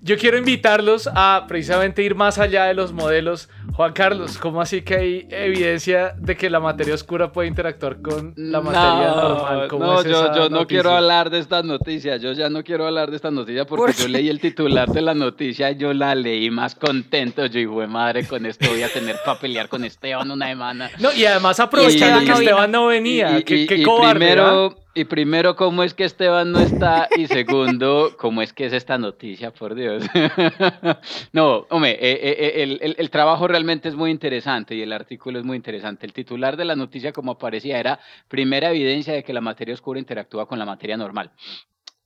[0.05, 4.83] Yo quiero invitarlos a precisamente ir más allá de los modelos Juan Carlos, ¿cómo así
[4.83, 9.69] que hay evidencia de que la materia oscura puede interactuar con la materia normal?
[9.79, 12.21] no, yo, yo no quiero hablar de estas noticias.
[12.21, 15.15] Yo ya no quiero hablar de estas noticias porque yo leí el titular de la
[15.15, 17.47] noticia y yo la leí más contento.
[17.47, 20.91] Yo hijo de madre, con esto voy a tener para pelear con Esteban una semana.
[20.99, 23.39] No, y además aprovechando que Esteban no venía.
[23.39, 23.67] Y, qué,
[24.11, 27.09] primero, y primero, ¿cómo es que Esteban no está?
[27.17, 30.05] Y segundo, ¿cómo es que es esta noticia, por Dios?
[31.33, 35.39] no, hombre, eh, eh, eh, el, el, trabajo realmente es muy interesante y el artículo
[35.39, 36.05] es muy interesante.
[36.05, 39.99] El titular de la noticia, como aparecía, era primera evidencia de que la materia oscura
[39.99, 41.31] interactúa con la materia normal.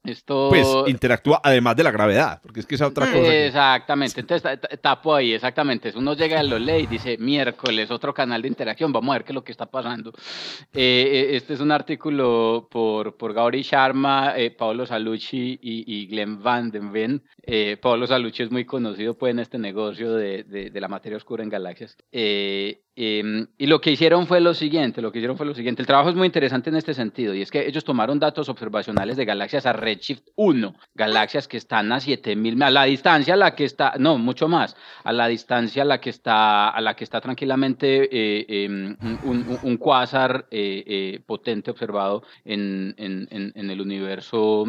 [0.08, 0.48] Esto...
[0.48, 3.34] Pues interactúa además de la gravedad, porque es que es otra cosa.
[3.34, 5.92] Exactamente, entonces tapo ahí, exactamente.
[5.94, 9.32] Uno llega a lo ley dice, miércoles, otro canal de interacción, vamos a ver qué
[9.32, 10.12] es lo que está pasando.
[10.72, 16.06] Eh, eh, este es un artículo por, por Gauri Sharma, eh, Paolo Salucci y, y,
[16.06, 17.22] Glenn Van den Ven.
[17.42, 21.16] Eh, Paolo Salucci es muy conocido pues, en este negocio de, de, de la materia
[21.16, 21.96] oscura en galaxias.
[22.98, 25.82] Em, y lo que hicieron fue lo siguiente, lo que hicieron fue lo siguiente.
[25.82, 29.18] El trabajo es muy interesante en este sentido, y es que ellos tomaron datos observacionales
[29.18, 33.54] de galaxias a Redshift 1, galaxias que están a 7000, a la distancia a la
[33.54, 37.04] que está, no, mucho más, a la distancia a la que está, a la que
[37.04, 44.64] está tranquilamente eh, em, un, un, quasar eh, eh, potente observado en, el universo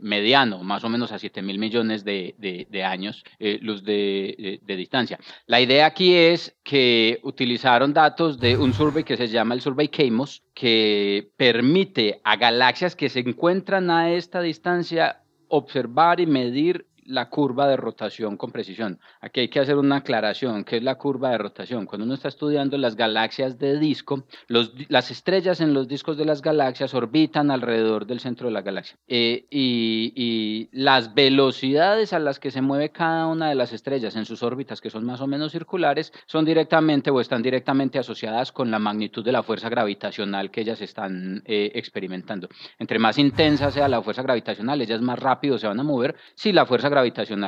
[0.00, 3.24] mediano, más o menos a 7000 millones de, años
[3.60, 5.18] luz de, de distancia.
[5.46, 9.88] La idea aquí es que utilizaron datos de un survey que se llama el Survey
[9.88, 17.28] CAMOS, que permite a galaxias que se encuentran a esta distancia observar y medir la
[17.28, 19.00] curva de rotación con precisión.
[19.20, 21.86] Aquí hay que hacer una aclaración, ¿qué es la curva de rotación?
[21.86, 26.40] Cuando uno está estudiando las galaxias de disco, las estrellas en los discos de las
[26.40, 28.96] galaxias orbitan alrededor del centro de la galaxia.
[29.08, 34.14] Eh, y, y, las velocidades a las que se mueve cada una de las estrellas
[34.14, 38.52] en sus órbitas, que son más o menos circulares, son directamente o están directamente asociadas
[38.52, 42.48] con la magnitud de la fuerza gravitacional que ellas están eh, experimentando.
[42.78, 46.14] Entre más intensa sea la fuerza gravitacional, ellas más rápido se van a mover.
[46.34, 46.99] Si la fuerza gravitacional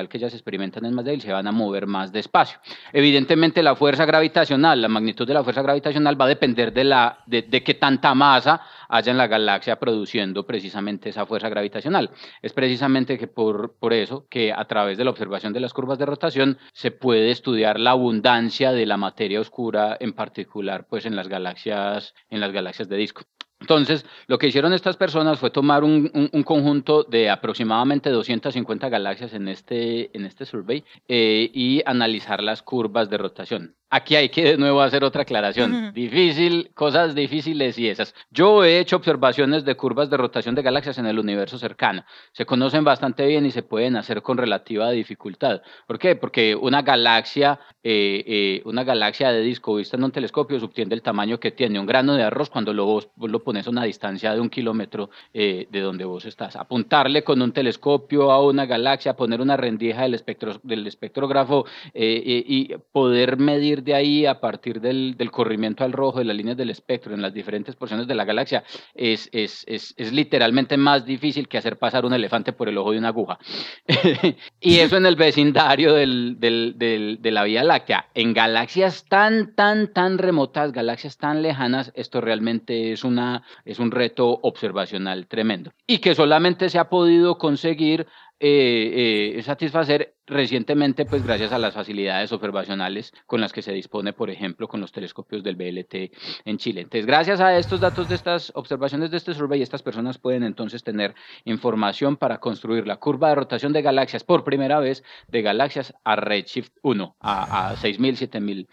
[0.09, 2.59] que ellas experimentan es más débil, se van a mover más despacio.
[2.92, 7.18] Evidentemente la fuerza gravitacional, la magnitud de la fuerza gravitacional va a depender de, la,
[7.26, 12.11] de, de qué tanta masa haya en la galaxia produciendo precisamente esa fuerza gravitacional.
[12.42, 15.98] Es precisamente que por, por eso que a través de la observación de las curvas
[15.98, 21.16] de rotación se puede estudiar la abundancia de la materia oscura, en particular pues en
[21.16, 23.22] las galaxias, en las galaxias de disco.
[23.62, 29.34] Entonces, lo que hicieron estas personas fue tomar un, un, conjunto de aproximadamente 250 galaxias
[29.34, 33.76] en este, en este survey eh, y analizar las curvas de rotación.
[33.95, 35.93] Aquí hay que de nuevo hacer otra aclaración.
[35.93, 38.14] Difícil, cosas difíciles y esas.
[38.30, 42.03] Yo he hecho observaciones de curvas de rotación de galaxias en el universo cercano.
[42.32, 45.61] Se conocen bastante bien y se pueden hacer con relativa dificultad.
[45.86, 46.16] ¿Por qué?
[46.16, 51.03] Porque una galaxia, eh, eh, una galaxia de disco vista en un telescopio subtiende el
[51.03, 54.32] tamaño que tiene un grano de arroz cuando lo, vos, lo pones a una distancia
[54.32, 56.57] de un kilómetro eh, de donde vos estás.
[56.57, 62.74] Apuntarle con un telescopio a una galaxia, poner una rendija del, espectro, del espectrógrafo y
[62.90, 66.70] poder medir de ahí, a partir del, del, corrimiento al rojo de las líneas del
[66.70, 68.64] espectro en las diferentes porciones de la galaxia,
[68.94, 72.92] es, es, es, es literalmente más difícil que hacer pasar un elefante por el ojo
[72.92, 73.38] de una aguja.
[74.60, 78.06] y eso en el vecindario del, del, de la Vía Láctea.
[78.14, 83.90] En galaxias tan, tan, tan remotas, galaxias tan lejanas, esto realmente es, una, es un
[83.90, 85.72] reto observacional tremendo.
[85.86, 88.06] Y que solamente se ha podido conseguir
[88.45, 94.12] eh, eh, satisfacer recientemente, pues gracias a las facilidades observacionales con las que se dispone,
[94.12, 96.12] por ejemplo, con los telescopios del BLT
[96.45, 96.80] en Chile.
[96.80, 100.82] Entonces, gracias a estos datos de estas observaciones de este survey, estas personas pueden entonces
[100.82, 101.14] tener
[101.45, 106.16] información para construir la curva de rotación de galaxias por primera vez de galaxias a
[106.16, 108.66] Redshift 1, a, a 6.000, 7.000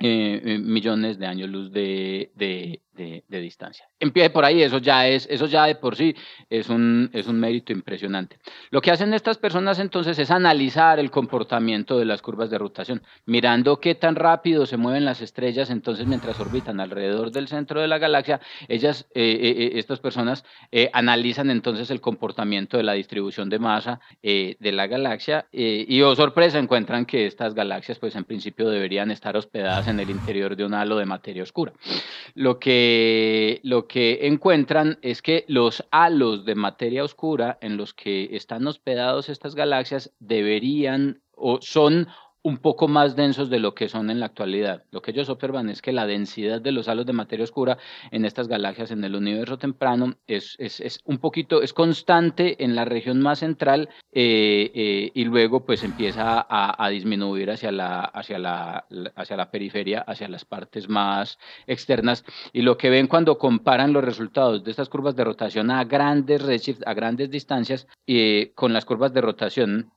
[0.00, 3.86] eh, eh, millones de años luz de, de, de, distancia.
[3.98, 6.14] Empiece por ahí, eso ya es, eso ya de por sí
[6.48, 8.38] es un, es un mérito impresionante.
[8.70, 13.02] Lo que hacen estas personas entonces es analizar el comportamiento de las curvas de rotación,
[13.26, 17.88] mirando qué tan rápido se mueven las estrellas, entonces mientras orbitan alrededor del centro de
[17.88, 22.92] la galaxia, ellas, eh, eh, eh estas personas eh, analizan entonces el comportamiento de la
[22.92, 28.24] distribución de masa de la galaxia y, oh sorpresa, encuentran que estas galaxias, pues en
[28.24, 31.72] principio deberían estar hospedadas en el interior de un halo de materia oscura.
[32.34, 37.94] Lo que eh, lo que encuentran es que los halos de materia oscura en los
[37.94, 42.08] que están hospedados estas galaxias deberían o son
[42.44, 44.84] un poco más densos de lo que son en la actualidad.
[44.90, 47.78] Lo que ellos observan es que la densidad de los halos de materia oscura
[48.10, 52.84] en estas galaxias en el universo temprano es, es, un poquito, es constante en la
[52.84, 58.84] región más central eh, eh, y luego pues empieza a, disminuir hacia la, hacia, la,
[59.16, 62.26] hacia la periferia, hacia las partes más externas.
[62.52, 66.42] Y lo que ven cuando comparan los resultados de estas curvas de rotación a grandes
[66.42, 69.94] redshifts, a grandes distancias, eh, con las curvas de rotación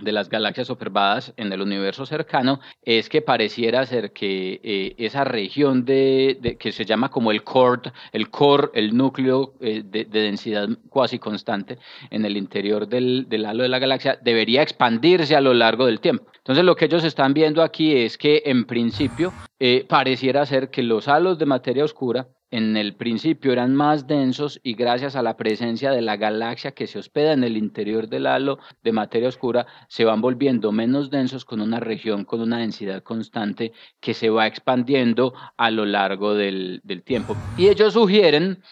[0.00, 5.24] de las galaxias observadas en el universo cercano es que pareciera ser que eh, esa
[5.24, 10.68] región de, que se llama como el core, el core, el núcleo eh, de, densidad
[10.88, 11.78] cuasi constante
[12.10, 16.26] en el interior del, halo de la galaxia debería expandirse a lo largo del tiempo.
[16.38, 20.82] Entonces lo que ellos están viendo aquí es que en principio eh, pareciera ser que
[20.82, 25.36] los halos de materia oscura en el principio eran más densos y gracias a la
[25.36, 29.66] presencia de la galaxia que se hospeda en el interior del halo de materia oscura
[29.88, 34.46] se van volviendo menos densos con una región con una densidad constante que se va
[34.46, 37.36] expandiendo a lo largo del, del tiempo.
[37.56, 38.62] Y ellos sugieren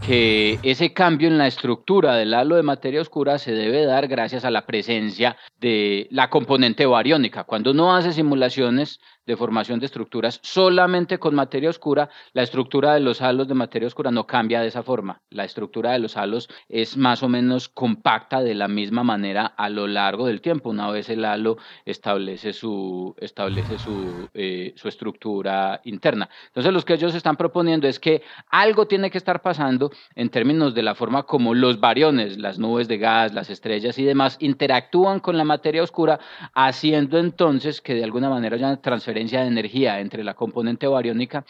[0.00, 4.44] que ese cambio en la estructura del halo de materia oscura se debe dar gracias
[4.44, 7.44] a la presencia de la componente bariónica.
[7.44, 13.00] Cuando uno hace simulaciones de formación de estructuras solamente con materia oscura, la estructura de
[13.00, 15.20] los halos de materia oscura no cambia de esa forma.
[15.28, 19.68] La estructura de los halos es más o menos compacta de la misma manera a
[19.68, 25.82] lo largo del tiempo, una vez el halo establece su, establece su, eh, su estructura
[25.84, 26.30] interna.
[26.46, 30.74] Entonces, lo que ellos están proponiendo es que algo tiene que estar pasando en términos
[30.74, 35.20] de la forma como los variones, las nubes de gas, las estrellas y demás interactúan
[35.20, 36.18] con la materia oscura,
[36.54, 41.44] haciendo entonces que de alguna manera haya transferencia de energía entre la componente bariónica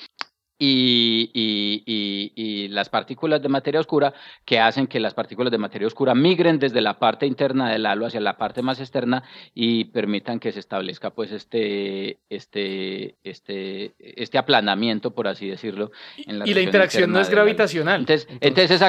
[0.58, 4.12] y, y, y, las partículas de materia oscura
[4.44, 8.06] que hacen que las partículas de materia oscura migren desde la parte interna del halo
[8.06, 9.22] hacia la parte más externa
[9.54, 15.92] y permitan que se establezca pues este, este, este, este aplanamiento, por así decirlo.
[16.26, 18.00] En la y la interacción no es gravitacional.
[18.00, 18.82] Entonces, entonces,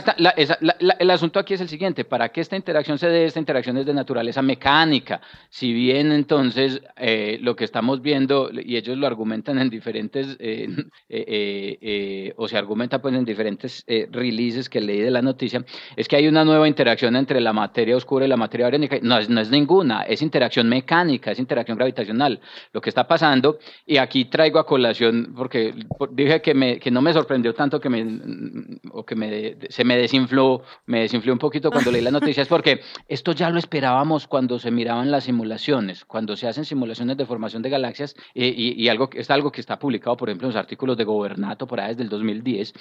[1.00, 3.86] el asunto aquí es el siguiente, para que esta interacción se dé, esta interacción es
[3.86, 5.22] de naturaleza mecánica.
[5.50, 10.36] Si bien entonces eh, lo que estamos viendo, y ellos lo argumentan en diferentes...
[10.40, 10.68] Eh,
[11.10, 15.64] eh, eh, o se argumenta pues en diferentes eh, releases que leí de la noticia,
[15.96, 18.98] es que hay una nueva interacción entre la materia oscura y la materia bariónica.
[19.02, 22.40] No es, no es ninguna, es interacción mecánica, es interacción gravitacional.
[22.74, 25.74] Lo que está pasando, y aquí traigo a colación, porque
[26.12, 29.98] dije que, me, que no me sorprendió tanto que me, o que me, se me
[29.98, 34.28] desinfló, me desinfló un poquito cuando leí la noticia, es porque esto ya lo esperábamos
[34.28, 38.82] cuando se miraban las simulaciones, cuando se hacen simulaciones de formación de galaxias, eh, y,
[38.82, 41.80] y algo, es algo que está publicado, por ejemplo, en los artículos de gobernanza por
[41.80, 42.74] ahí desde el 2010,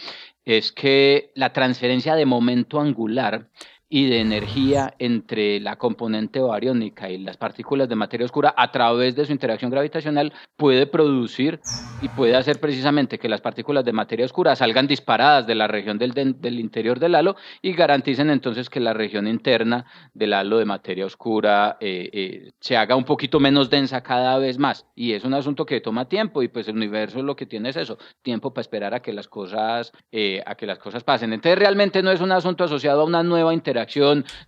[0.44, 3.48] es que la transferencia de momento angular
[3.90, 9.16] y de energía entre la componente bariónica y las partículas de materia oscura a través
[9.16, 11.60] de su interacción gravitacional puede producir
[12.02, 15.96] y puede hacer precisamente que las partículas de materia oscura salgan disparadas de la región
[15.96, 20.66] del, del interior del halo y garanticen entonces que la región interna del halo de
[20.66, 24.86] materia oscura eh, eh, se haga un poquito menos densa cada vez más.
[24.94, 27.76] Y es un asunto que toma tiempo y pues el universo lo que tiene es
[27.76, 31.32] eso, tiempo para esperar a que las cosas, eh, a que las cosas pasen.
[31.32, 33.77] Entonces realmente no es un asunto asociado a una nueva interacción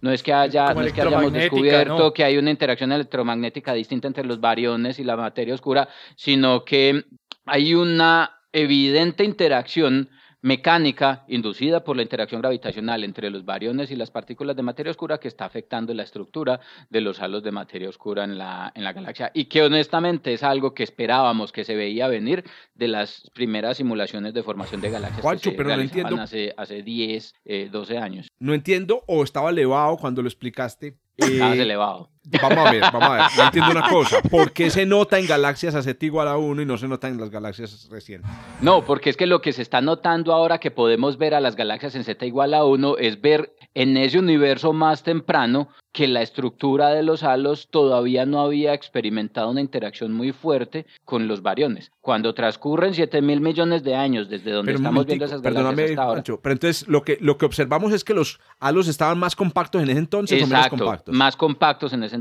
[0.01, 4.09] no es que, haya, no es que hayamos descubierto que hay una interacción electromagnética distinta
[4.09, 7.05] entre los bariones y la materia oscura, sino que
[7.47, 10.11] hay una evidente interacción
[10.43, 15.19] mecánica inducida por la interacción gravitacional entre los bariones y las partículas de materia oscura
[15.19, 18.93] que está afectando la estructura de los halos de materia oscura en la, en la
[18.93, 23.77] galaxia y que honestamente es algo que esperábamos que se veía venir de las primeras
[23.77, 26.17] simulaciones de formación de galaxias Juancho, pero no entiendo.
[26.21, 27.35] hace, hace 10,
[27.71, 28.29] 12 eh, años.
[28.39, 30.97] No entiendo o estaba elevado cuando lo explicaste.
[31.17, 32.11] Estaba eh, elevado.
[32.41, 33.23] Vamos a ver, vamos a ver.
[33.37, 34.23] No entiendo una cosa.
[34.23, 37.09] ¿Por qué se nota en galaxias a Z igual a 1 y no se nota
[37.09, 38.31] en las galaxias recientes?
[38.61, 41.57] No, porque es que lo que se está notando ahora que podemos ver a las
[41.57, 46.23] galaxias en Z igual a 1 es ver en ese universo más temprano que la
[46.23, 51.91] estructura de los halos todavía no había experimentado una interacción muy fuerte con los bariones.
[52.01, 56.23] Cuando transcurren 7 mil millones de años desde donde estamos viendo esas galaxias hasta ahora.
[56.23, 59.91] pero entonces lo que, lo que observamos es que los halos estaban más compactos en
[59.91, 61.15] ese entonces o menos compactos.
[61.15, 62.20] más compactos en ese entonces.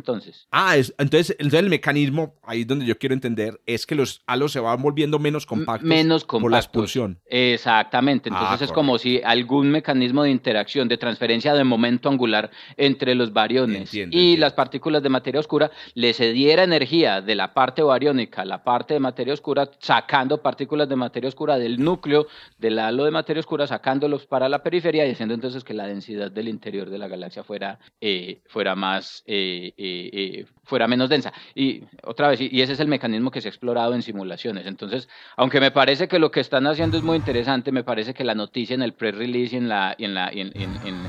[0.51, 4.21] Ah, es, entonces, entonces el mecanismo, ahí es donde yo quiero entender, es que los
[4.25, 6.41] halos se van volviendo menos compactos, menos compactos.
[6.41, 7.19] por la expulsión.
[7.25, 12.51] Exactamente, entonces ah, es como si algún mecanismo de interacción, de transferencia de momento angular
[12.77, 17.81] entre los bariones y las partículas de materia oscura le cediera energía de la parte
[17.81, 22.27] bariónica a la parte de materia oscura, sacando partículas de materia oscura del núcleo
[22.57, 26.31] del halo de materia oscura, sacándolos para la periferia y haciendo entonces que la densidad
[26.31, 29.23] del interior de la galaxia fuera, eh, fuera más...
[29.25, 31.33] Eh, eh, fuera menos densa.
[31.55, 34.65] Y otra vez, y ese es el mecanismo que se ha explorado en simulaciones.
[34.67, 35.07] Entonces,
[35.37, 38.35] aunque me parece que lo que están haciendo es muy interesante, me parece que la
[38.35, 41.03] noticia en el press release y en la, la, en, en,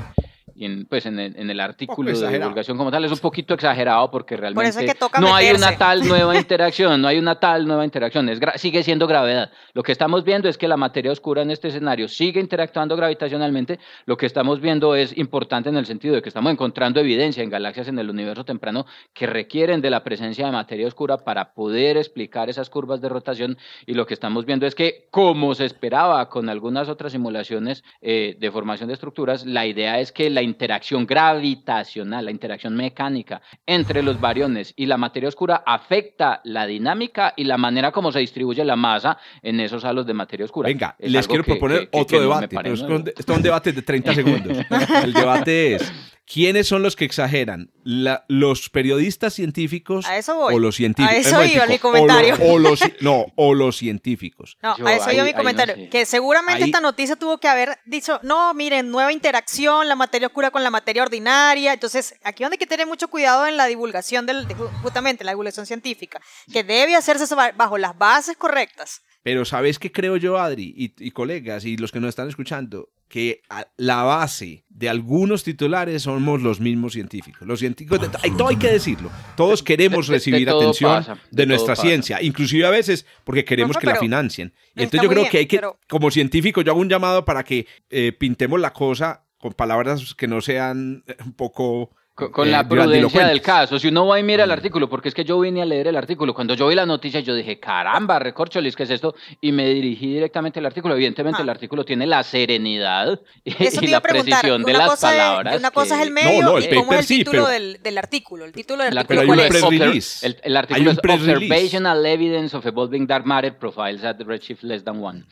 [0.88, 4.36] pues en el, en el artículo de divulgación como tal es un poquito exagerado porque
[4.36, 8.82] realmente no hay una tal nueva interacción, no hay una tal nueva interacción, es sigue
[8.82, 9.50] siendo gravedad.
[9.72, 13.78] Lo que estamos viendo es que la materia oscura en este escenario sigue interactuando gravitacionalmente,
[14.06, 17.50] lo que estamos viendo es importante en el sentido de que estamos encontrando evidencia en
[17.50, 21.96] galaxias en el universo temprano que requieren de la presencia de materia oscura para poder
[21.96, 23.56] explicar esas curvas de rotación.
[23.86, 28.36] Y lo que estamos viendo es que como se esperaba con algunas otras simulaciones eh,
[28.38, 34.02] de formación de estructuras, la idea es que la interacción gravitacional, la interacción mecánica entre
[34.02, 38.64] los bariones y la materia oscura afecta la dinámica y la manera como se distribuye
[38.64, 40.68] la masa en esos halos de materia oscura.
[40.68, 42.48] Venga, les quiero proponer otro debate.
[42.48, 44.58] pero es un debate de 30 segundos.
[45.02, 45.92] El debate es,
[46.32, 47.72] ¿Quiénes son los que exageran?
[47.82, 51.12] ¿Los periodistas científicos o los científicos?
[51.12, 52.36] A eso iba mi comentario.
[52.44, 54.56] O, los, no, o los científicos.
[54.62, 55.90] No, a eso iba mi comentario.
[55.90, 60.52] Que seguramente esta noticia tuvo que haber dicho, no, miren, nueva interacción, la materia oscura
[60.52, 61.72] con la materia ordinaria.
[61.72, 64.46] Entonces, aquí donde hay que tener mucho cuidado en la divulgación, del,
[64.82, 66.20] justamente la divulgación científica,
[66.52, 69.02] que debe hacerse bajo las bases correctas.
[69.22, 72.88] Pero ¿sabes qué creo yo, Adri, y, y colegas, y los que nos están escuchando?
[73.10, 73.42] que
[73.76, 77.46] la base de algunos titulares somos los mismos científicos.
[77.46, 77.98] Los científicos,
[78.38, 79.10] todo hay que decirlo.
[79.36, 84.54] Todos queremos recibir atención de, nuestra ciencia, inclusive a veces porque queremos que la financien.
[84.76, 87.66] Y entonces yo creo que hay que, como científico, yo hago un llamado para que
[87.90, 91.90] eh, pintemos la cosa con palabras que no sean un poco
[92.30, 93.78] con, eh, la prudencia del caso.
[93.78, 95.96] Si uno va y mira el artículo, porque es que yo vine a leer el
[95.96, 99.14] artículo, cuando yo vi la noticia yo dije, caramba, recorcholis, ¿qué es esto?
[99.40, 100.94] Y me dirigí directamente al artículo.
[100.94, 101.52] Evidentemente el ah.
[101.52, 105.58] artículo tiene la serenidad y, la precisión de las palabras.
[105.58, 108.44] una cosa es el medio y cómo es el título del, del, artículo.
[108.44, 110.26] El título del artículo pero hay un press release.
[110.26, 115.02] El, el artículo es Observational Evidence of Evolving Dark Matter Profiles at Redshift Less Than
[115.02, 115.24] One.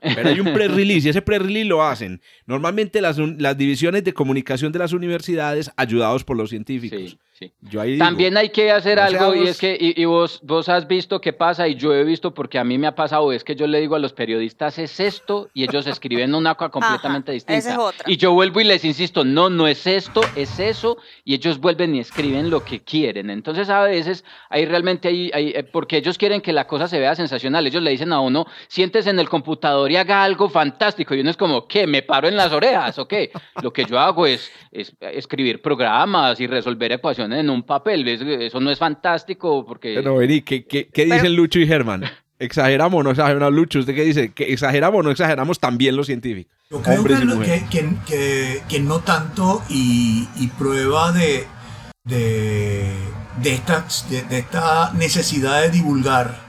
[0.00, 4.04] Pero hay un press release y ese press release lo hacen normalmente las, las divisiones
[4.04, 7.18] de comunicación de las universidades ayudados por los científicos.
[7.98, 11.68] También hay que hacer algo y es que, y, vos, vos has visto qué pasa
[11.68, 13.94] y yo he visto porque a mí me ha pasado, es que yo le digo
[13.94, 17.92] a los periodistas es esto y ellos escriben una cosa completamente distinta.
[18.06, 21.94] Y yo vuelvo y les insisto, no, no es esto, es eso y ellos vuelven
[21.94, 23.28] y escriben lo que quieren.
[23.28, 26.98] Entonces a veces ahí realmente hay, hay, eh, porque ellos quieren que la cosa se
[26.98, 31.14] vea sensacional, ellos le dicen a uno, siéntese en el computador y haga algo fantástico
[31.14, 31.86] y uno es como, ¿qué?
[31.86, 33.30] ¿Me paro en las orejas o qué?
[33.62, 38.06] Lo que yo hago es, es escribir programas y resolver ecuaciones en un papel.
[38.08, 39.94] Eso no es fantástico porque...
[39.94, 42.04] Pero, vení, ¿qué, qué, dicen Lucho y Germán?
[42.38, 43.52] ¿Exageramos o no exageramos?
[43.52, 44.32] Lucho, ¿usted qué dice?
[44.32, 46.54] ¿Que ¿Exageramos o no exageramos también los científicos?
[46.70, 50.26] Yo creo que, que, no tanto y,
[50.58, 51.46] prueba de,
[52.04, 52.92] de,
[53.40, 56.46] de, esta, de, esta necesidad de divulgar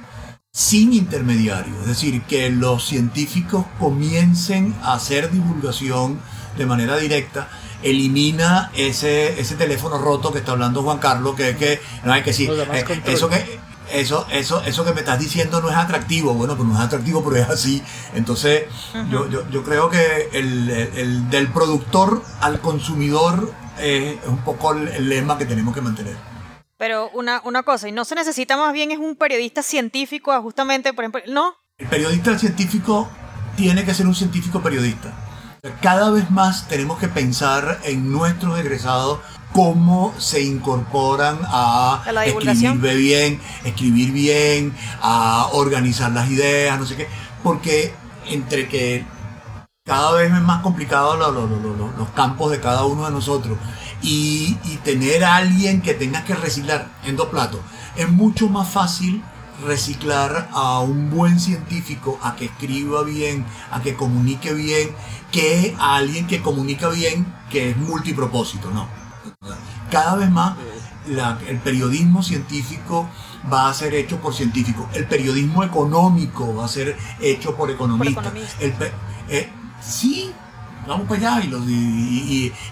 [0.52, 1.78] sin intermediarios.
[1.82, 6.20] Es decir, que los científicos comiencen a hacer divulgación
[6.58, 7.48] de manera directa
[7.84, 12.24] elimina ese, ese teléfono roto que está hablando Juan Carlos, que es que, no hay
[12.24, 13.60] que sí, eh, eso que
[13.92, 17.24] eso, eso, eso que me estás diciendo no es atractivo, bueno, pues no es atractivo,
[17.24, 17.82] pero es así.
[18.14, 18.66] Entonces,
[19.10, 25.08] yo, yo, yo, creo que el, el, del productor al consumidor es un poco el,
[25.08, 26.18] lema que tenemos que mantener.
[26.78, 30.94] Pero una, una cosa, y no se necesita más bien es un periodista científico, justamente,
[30.94, 31.56] por ejemplo, ¿no?
[31.78, 33.10] El periodista científico
[33.56, 35.27] tiene que ser un científico periodista.
[35.82, 39.20] Cada vez más tenemos que pensar en nuestros egresados
[39.54, 47.08] cómo se incorporan a, escribir bien, escribir bien, a organizar las ideas, no sé qué,
[47.44, 47.94] porque
[48.30, 49.06] entre que
[49.86, 53.58] cada vez es más complicado los campos de cada uno de nosotros
[54.02, 57.60] y, tener a alguien que tenga que reciclar en dos platos,
[57.96, 59.24] es mucho más fácil
[59.66, 64.92] reciclar a un buen científico, a que escriba bien, a que comunique bien,
[65.32, 68.88] que a alguien que comunica bien, que es multipropósito, ¿no?
[69.92, 70.56] Cada vez más
[71.48, 73.08] el periodismo científico
[73.52, 78.34] va a ser hecho por científicos, el periodismo económico va a ser hecho por economistas.
[79.30, 79.50] Eh,
[79.82, 80.32] sí,
[80.86, 81.64] vamos para allá y los,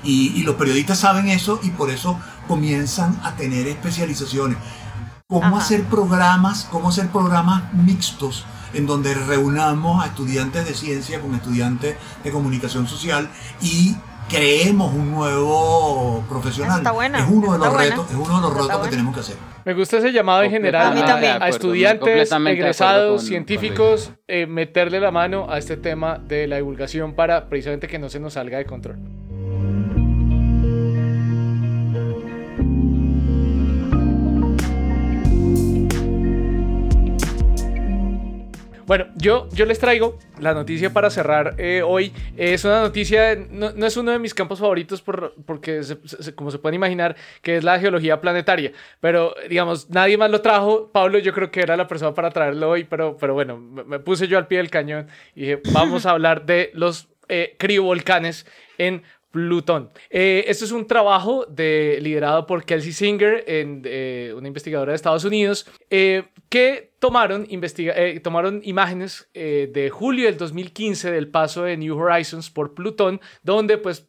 [0.03, 4.57] y los periodistas saben eso y por eso comienzan a tener especializaciones.
[5.27, 8.45] Cómo hacer programas, cómo hacer programas mixtos
[8.75, 13.29] en donde reunamos a estudiantes de ciencia con estudiantes de comunicación social
[13.61, 13.95] y
[14.29, 16.81] creemos un nuevo profesional.
[17.15, 19.35] es uno de los retos, es uno de los retos que tenemos que hacer.
[19.65, 25.57] Me gusta ese llamado en general a, estudiantes, egresados, científicos, eh, meterle la mano a
[25.57, 29.14] este tema de la divulgación para precisamente que no se nos salga de control.
[38.85, 42.13] Bueno, yo, yo les traigo la noticia para cerrar eh, hoy.
[42.37, 45.81] es una noticia, no, es uno de mis campos favoritos por, porque,
[46.35, 48.73] como se pueden imaginar, que es la geología planetaria.
[48.99, 50.91] Pero, digamos, nadie más lo trajo.
[50.91, 54.27] Pablo yo creo que era la persona para traerlo hoy, pero, pero bueno, me, puse
[54.27, 58.45] yo al pie del cañón y dije, vamos a hablar de los eh, criovolcanes
[58.77, 59.01] en
[59.35, 59.91] Plutón.
[60.09, 64.95] Eh, esto es un trabajo de, liderado por Kelsey Singer, en, eh, una investigadora de
[64.95, 67.45] Estados Unidos, eh, que tomaron,
[68.23, 74.07] tomaron imágenes de julio del 2015 del paso de New Horizons por Plutón, donde pues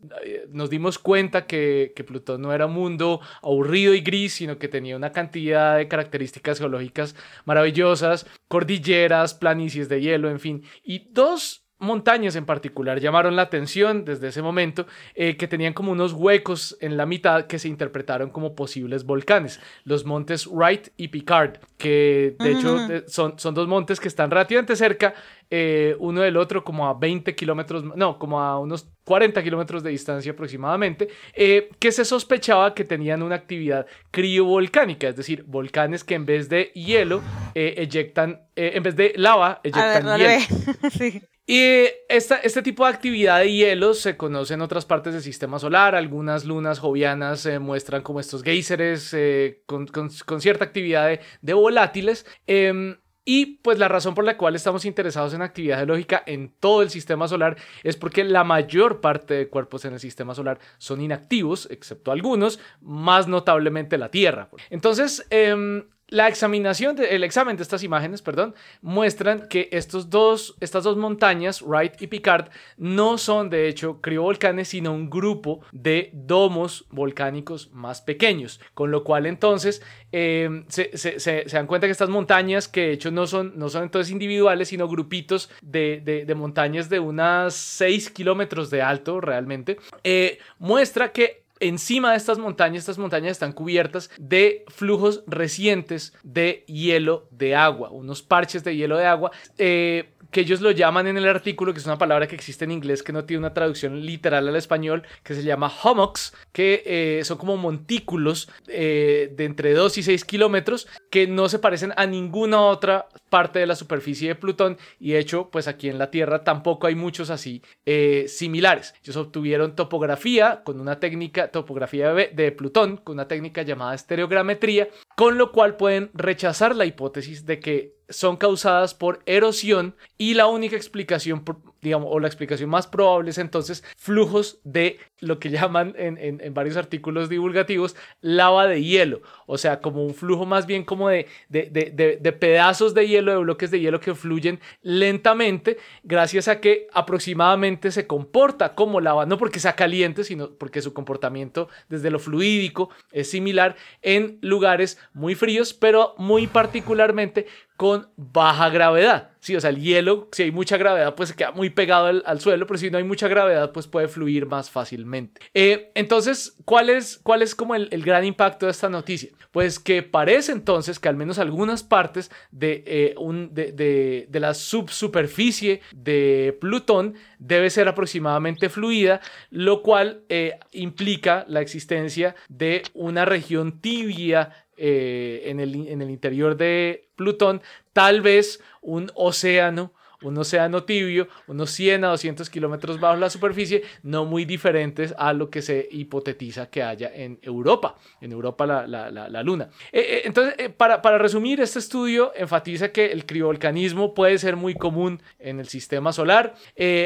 [0.50, 4.68] nos dimos cuenta que, que Plutón no era un mundo aburrido y gris, sino que
[4.68, 10.62] tenía una cantidad de características geológicas maravillosas, cordilleras, planicies de hielo, en fin.
[10.84, 15.92] Y dos montañas en particular llamaron la atención desde ese momento, eh, que tenían como
[15.92, 21.08] unos huecos en la mitad que se interpretaron como posibles volcanes, los montes Wright y
[21.08, 25.14] Picard, que de hecho son, son dos montes que están relativamente cerca
[25.50, 29.90] eh, uno del otro, como a 20 kilómetros, no, como a unos 40 kilómetros de
[29.90, 36.14] distancia aproximadamente, eh, que se sospechaba que tenían una actividad criovolcánica, es decir, volcanes que
[36.14, 37.22] en vez de hielo
[37.54, 40.90] eyectan, en vez de lava, eyectan hielo.
[40.90, 41.22] sí.
[41.48, 45.60] Y esta, este tipo de actividad de hielo se conoce en otras partes del sistema
[45.60, 45.94] solar.
[45.94, 52.26] Algunas lunas jovianas eh, muestran como estos géiseres eh, con, cierta actividad de, volátiles.
[52.48, 52.96] Em,
[53.28, 56.90] y pues la razón por la cual estamos interesados en actividad geológica en todo el
[56.90, 61.68] sistema solar es porque la mayor parte de cuerpos en el sistema solar son inactivos,
[61.70, 64.48] excepto algunos, más notablemente la Tierra.
[64.70, 70.84] Entonces, eh, la examinación, el examen de estas imágenes, perdón, muestran que estos dos, estas
[70.84, 76.86] dos montañas, Wright y Picard, no son de hecho criovolcanes, sino un grupo de domos
[76.90, 78.60] volcánicos más pequeños.
[78.74, 79.82] Con lo cual entonces
[80.12, 84.12] em, se, dan cuenta que estas montañas, que de hecho no son, no son entonces
[84.12, 91.45] individuales, sino grupitos de, montañas de unas 6 kilómetros de alto realmente, eh, muestra que
[91.60, 97.90] Encima de estas montañas, estas montañas están cubiertas de flujos recientes de hielo de agua,
[97.90, 99.30] unos parches de hielo de agua.
[99.56, 102.70] Eh, que ellos lo llaman en el artículo, que es una palabra que existe en
[102.70, 107.24] inglés que no tiene una traducción literal al español, que se llama hummocks, que eh,
[107.24, 112.06] son como montículos eh, de entre 2 y 6 kilómetros que no se parecen a
[112.06, 116.10] ninguna otra parte de la superficie de Plutón y de hecho pues aquí en la
[116.10, 118.94] Tierra tampoco hay muchos así eh, similares.
[119.02, 125.38] Ellos obtuvieron topografía con una técnica, topografía de Plutón con una técnica llamada estereogrametría, con
[125.38, 130.76] lo cual pueden rechazar la hipótesis de que son causadas por erosión y la única
[130.76, 131.44] explicación,
[131.86, 136.76] digamos, o la explicación más probable es entonces flujos de lo que llaman en, varios
[136.76, 142.32] artículos divulgativos lava de hielo, o sea, como un flujo más bien como de, de,
[142.40, 148.08] pedazos de hielo, de bloques de hielo que fluyen lentamente gracias a que aproximadamente se
[148.08, 153.30] comporta como lava, no porque sea caliente, sino porque su comportamiento desde lo fluídico es
[153.30, 159.35] similar en lugares muy fríos, pero muy particularmente con baja gravedad.
[159.46, 162.40] Sí, o sea, el hielo, si hay mucha gravedad, pues se queda muy pegado al,
[162.40, 165.40] suelo, pero si no hay mucha gravedad, pues puede fluir más fácilmente.
[165.54, 169.30] Eh, entonces, ¿cuál es, ¿cuál es como el, gran impacto de esta noticia?
[169.52, 175.80] Pues que parece entonces que al menos algunas partes de, eh, un, de, la subsuperficie
[175.94, 179.20] de Plutón debe ser aproximadamente fluida,
[179.50, 186.10] lo cual eh, implica la existencia de una región tibia eh, en, el, en el
[186.10, 187.62] interior de Plutón,
[187.92, 193.82] tal vez un océano un océano tibio, unos 100 a 200 kilómetros bajo la superficie,
[194.02, 198.86] no muy diferentes a lo que se hipotetiza que haya en Europa, en Europa la,
[198.86, 199.68] la, la, Luna.
[199.92, 204.74] Eh, eh, entonces, para, para, resumir, este estudio enfatiza que el criovolcanismo puede ser muy
[204.74, 206.54] común en el sistema solar,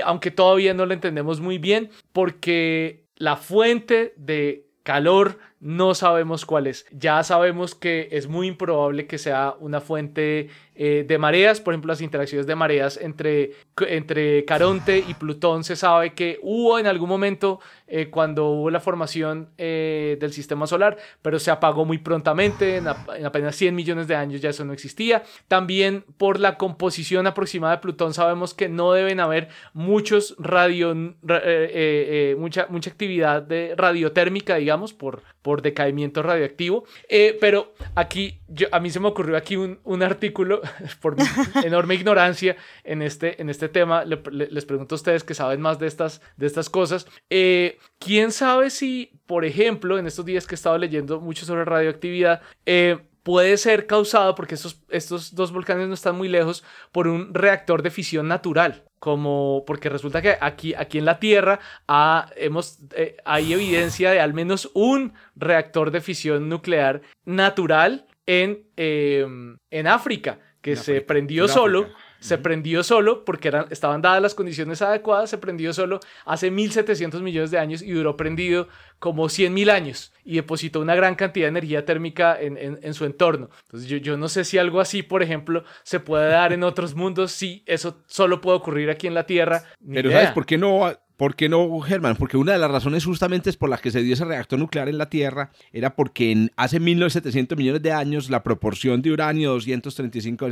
[0.05, 6.67] aunque todavía no lo entendemos muy bien, porque la fuente de calor no sabemos cuál
[6.67, 6.87] es.
[6.91, 10.49] Ya sabemos que es muy improbable que sea una fuente
[10.83, 13.53] eh, de mareas, por ejemplo, las interacciones de mareas entre,
[13.87, 18.81] entre Caronte y Plutón se sabe que hubo en algún momento eh, cuando hubo la
[18.81, 24.17] formación eh, del sistema solar, pero se apagó muy prontamente, en, apenas 100 millones de
[24.17, 25.23] años ya eso no existía.
[25.49, 32.69] También por la composición aproximada de Plutón sabemos que no deben haber muchos radio, mucha,
[32.71, 36.85] mucha actividad de radiotérmica, digamos, por, por decaimiento radioactivo.
[37.41, 40.61] pero aquí, yo, a mí se me ocurrió aquí un, un artículo
[41.01, 41.25] por mi
[41.65, 45.87] enorme ignorancia en este, en este tema, les pregunto a ustedes que saben más de
[45.87, 47.07] estas, de estas cosas.
[47.29, 51.65] Eh, ¿Quién sabe si, por ejemplo, en estos días que he estado leyendo mucho sobre
[51.65, 57.09] radioactividad, eh, puede ser causado, porque estos, estos dos volcanes no están muy lejos, por
[57.09, 58.85] un reactor de fisión natural.
[58.99, 61.59] Como, porque resulta que aquí, aquí en la Tierra
[62.37, 69.57] hemos, eh, hay evidencia de al menos un reactor de fisión nuclear natural en, em,
[69.71, 71.89] en África, que se prendió solo
[72.21, 77.21] se prendió solo porque eran, estaban dadas las condiciones adecuadas, se prendió solo hace 1.700
[77.23, 78.69] millones de años y duró prendido
[78.99, 83.49] como 100.000 años y depositó una gran cantidad de energía térmica en, su entorno.
[83.65, 86.95] Entonces yo, yo, no sé si algo así, por ejemplo, se puede dar en otros
[86.95, 89.65] mundos, si eso solo puede ocurrir aquí en la Tierra.
[89.93, 90.93] Pero ¿sabes por qué no?
[91.21, 92.17] ¿Por qué no, Germán?
[92.17, 94.89] Porque una de las razones justamente es por las que se dio ese reactor nuclear
[94.89, 99.51] en la Tierra era porque en hace 1.700 millones de años la proporción de uranio
[99.51, 100.49] 235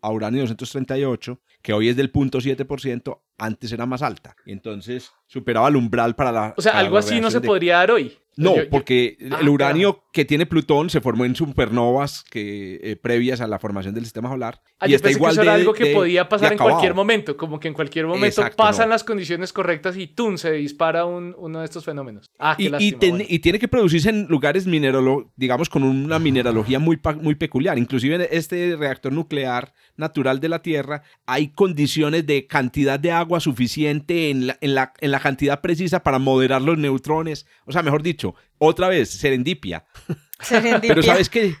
[0.00, 4.34] a uranio 238, que hoy es del 0.7%, antes era más alta.
[4.46, 6.54] Entonces superaba el umbral para la...
[6.56, 8.16] O sea, algo así no se podría dar hoy.
[8.38, 13.40] No, porque el ah, uranio que tiene Plutón se formó en supernovas que, eh, previas
[13.40, 14.60] a la formación del sistema solar.
[14.80, 17.60] Ah, y está igual que eso era algo que podía pasar en cualquier momento, como
[17.60, 20.36] que en cualquier momento pasan las condiciones correctas y ¡tum!
[20.36, 22.26] se dispara uno de estos fenómenos.
[22.36, 22.96] Ah, qué y,
[23.28, 27.78] y, tiene que producirse en lugares mineralo, digamos, con una mineralogía muy, muy peculiar.
[27.78, 33.38] Inclusive en este reactor nuclear natural de la Tierra hay condiciones de cantidad de agua
[33.38, 37.46] suficiente en la, en la, en la cantidad precisa para moderar los neutrones.
[37.66, 39.84] O sea, mejor dicho, otra vez, serendipia.
[40.82, 41.56] Pero sabes que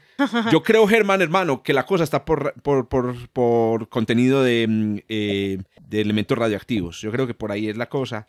[0.52, 4.98] yo creo, Germán, hermano, que la cosa está por, por, por, por contenido de, mm,
[5.08, 7.00] eh, de, elementos radioactivos.
[7.00, 8.26] Yo creo que por ahí es la cosa.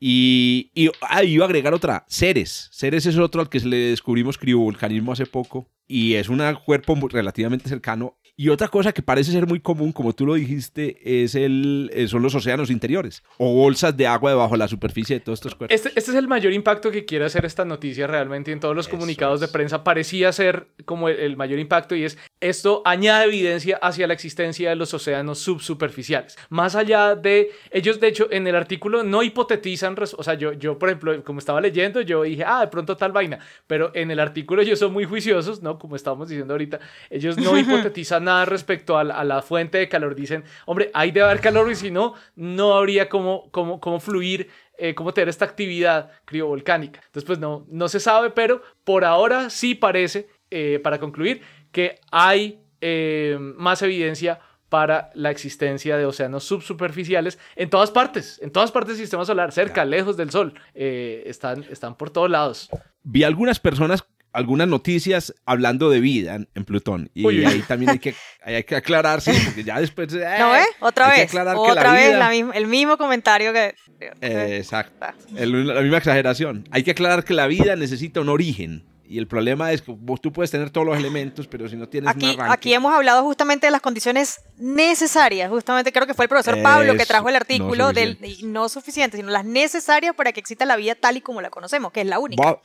[0.00, 2.70] Y, y ah, iba a agregar otra, Ceres.
[2.72, 5.68] Ceres es otro al que le descubrimos criovolcanismo hace poco.
[5.86, 10.14] Y es un cuerpo relativamente cercano y otra cosa que parece ser muy común, como
[10.14, 14.52] tú lo dijiste, es el, eh, son los océanos interiores o bolsas de agua debajo
[14.52, 15.74] de la superficie de todos estos cuerpos.
[15.74, 18.88] Este, este es el mayor impacto que quiere hacer esta noticia realmente en todos los
[18.88, 19.84] comunicados de prensa.
[19.84, 24.76] Parecía ser como el, mayor impacto y es esto añade evidencia hacia la existencia de
[24.76, 26.38] los océanos subsuperficiales.
[26.48, 30.78] Más allá de ellos, de hecho, en el artículo no hipotetizan, o sea, yo, yo
[30.78, 34.20] por ejemplo, como estaba leyendo, yo dije, ah, de pronto tal vaina, pero en el
[34.20, 35.78] artículo ellos son muy juiciosos, ¿no?
[35.78, 36.80] Como estábamos diciendo ahorita,
[37.10, 40.14] ellos no hipotetizan nada respecto a la, fuente de calor.
[40.14, 44.48] Dicen, hombre, hay de haber calor y si no, no habría cómo, cómo, cómo fluir,
[44.78, 47.00] eh, cómo tener esta actividad criovolcánica.
[47.06, 52.00] Entonces, pues no, no se sabe, pero por ahora sí parece, eh, para concluir, que
[52.10, 58.72] hay eh, más evidencia para la existencia de océanos subsuperficiales en todas partes, en todas
[58.72, 62.70] partes del sistema solar, cerca, lejos del Sol, están, están por todos lados.
[63.02, 67.10] Vi algunas personas algunas noticias hablando de vida en, Plutón.
[67.14, 70.12] Y ahí también hay que, hay que aclararse, porque ya después...
[70.22, 70.66] Eh, ¿No ves?
[70.80, 71.34] Otra vez.
[71.34, 72.16] Otra vez
[72.54, 73.74] el mismo comentario que...
[74.20, 75.06] Eh, exacto.
[75.30, 76.68] la misma exageración.
[76.70, 78.84] Hay que aclarar que la vida necesita un origen.
[79.04, 81.86] Y el problema es que vos, tú puedes tener todos los elementos, pero si no
[81.86, 82.54] tienes aquí, un arranque...
[82.54, 85.50] Aquí hemos hablado justamente de las condiciones necesarias.
[85.50, 89.18] Justamente creo que fue el profesor Pablo que trajo el artículo no del no suficiente,
[89.18, 92.06] sino las necesarias para que exista la vida tal y como la conocemos, que es
[92.06, 92.58] la única.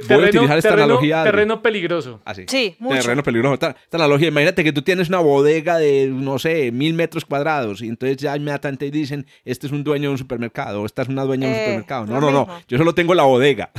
[0.00, 1.22] Terreno, utilizar esta analogía.
[1.24, 2.20] Terreno peligroso.
[2.24, 2.42] Así.
[2.42, 3.00] Ah, sí, mucho.
[3.00, 3.54] Terreno peligroso.
[3.54, 7.88] Esta, analogía, imagínate que tú tienes una bodega de, no sé, mil metros cuadrados y
[7.88, 11.24] entonces ya inmediatamente dicen, este es un dueño de un supermercado o esta es una
[11.24, 12.06] dueña de un eh, supermercado.
[12.06, 12.48] No, no, no.
[12.68, 13.70] Yo solo tengo la bodega.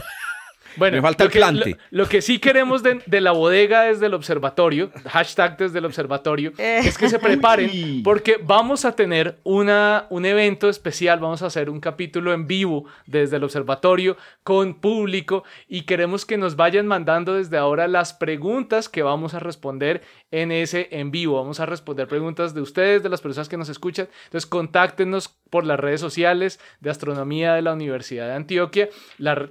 [0.78, 1.78] Bueno, Me falta el plante.
[1.92, 6.82] Lo, que sí queremos de, la bodega desde el observatorio, hashtag desde el observatorio, eh.
[6.84, 11.70] es que se preparen porque vamos a tener una, un evento especial, vamos a hacer
[11.70, 17.36] un capítulo en vivo desde el observatorio con público y queremos que nos vayan mandando
[17.36, 20.02] desde ahora las preguntas que vamos a responder
[20.34, 21.36] en ese en vivo.
[21.36, 24.10] Vamos a responder preguntas de ustedes, de las personas que nos escuchan.
[24.26, 28.90] Entonces, contáctenos por las redes sociales de Astronomía de la Universidad de Antioquia,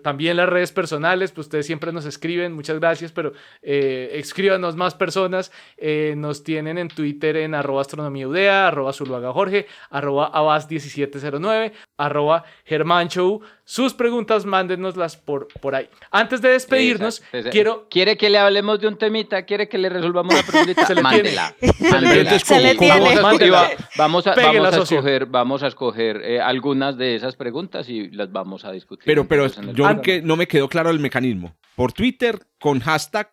[0.03, 4.97] también las redes personales, pues ustedes siempre nos escriben, muchas gracias, pero eh, escríbanos más
[4.97, 5.53] personas.
[5.77, 12.45] Eh, nos tienen en Twitter en arroba astronomía udea, arroba Zuluaga Jorge, arroba abas1709, arroba
[13.73, 15.89] sus preguntas, mándenoslas por, por ahí.
[16.11, 17.89] Antes de despedirnos, quiero...
[17.89, 19.47] ¿Quiere que le hablemos de un temita?
[19.47, 20.87] ¿Quiere que le resolvamos una preguntita?
[20.87, 21.55] Se le Mándela.
[22.45, 23.17] Se le tiene.
[23.97, 28.31] Vamos a, vamos a escoger, vamos a escoger eh, algunas de esas preguntas y las
[28.31, 29.05] vamos a discutir.
[29.07, 31.57] Pero, pero yo que no me quedó claro el mecanismo.
[31.75, 33.33] Por Twitter, con hashtag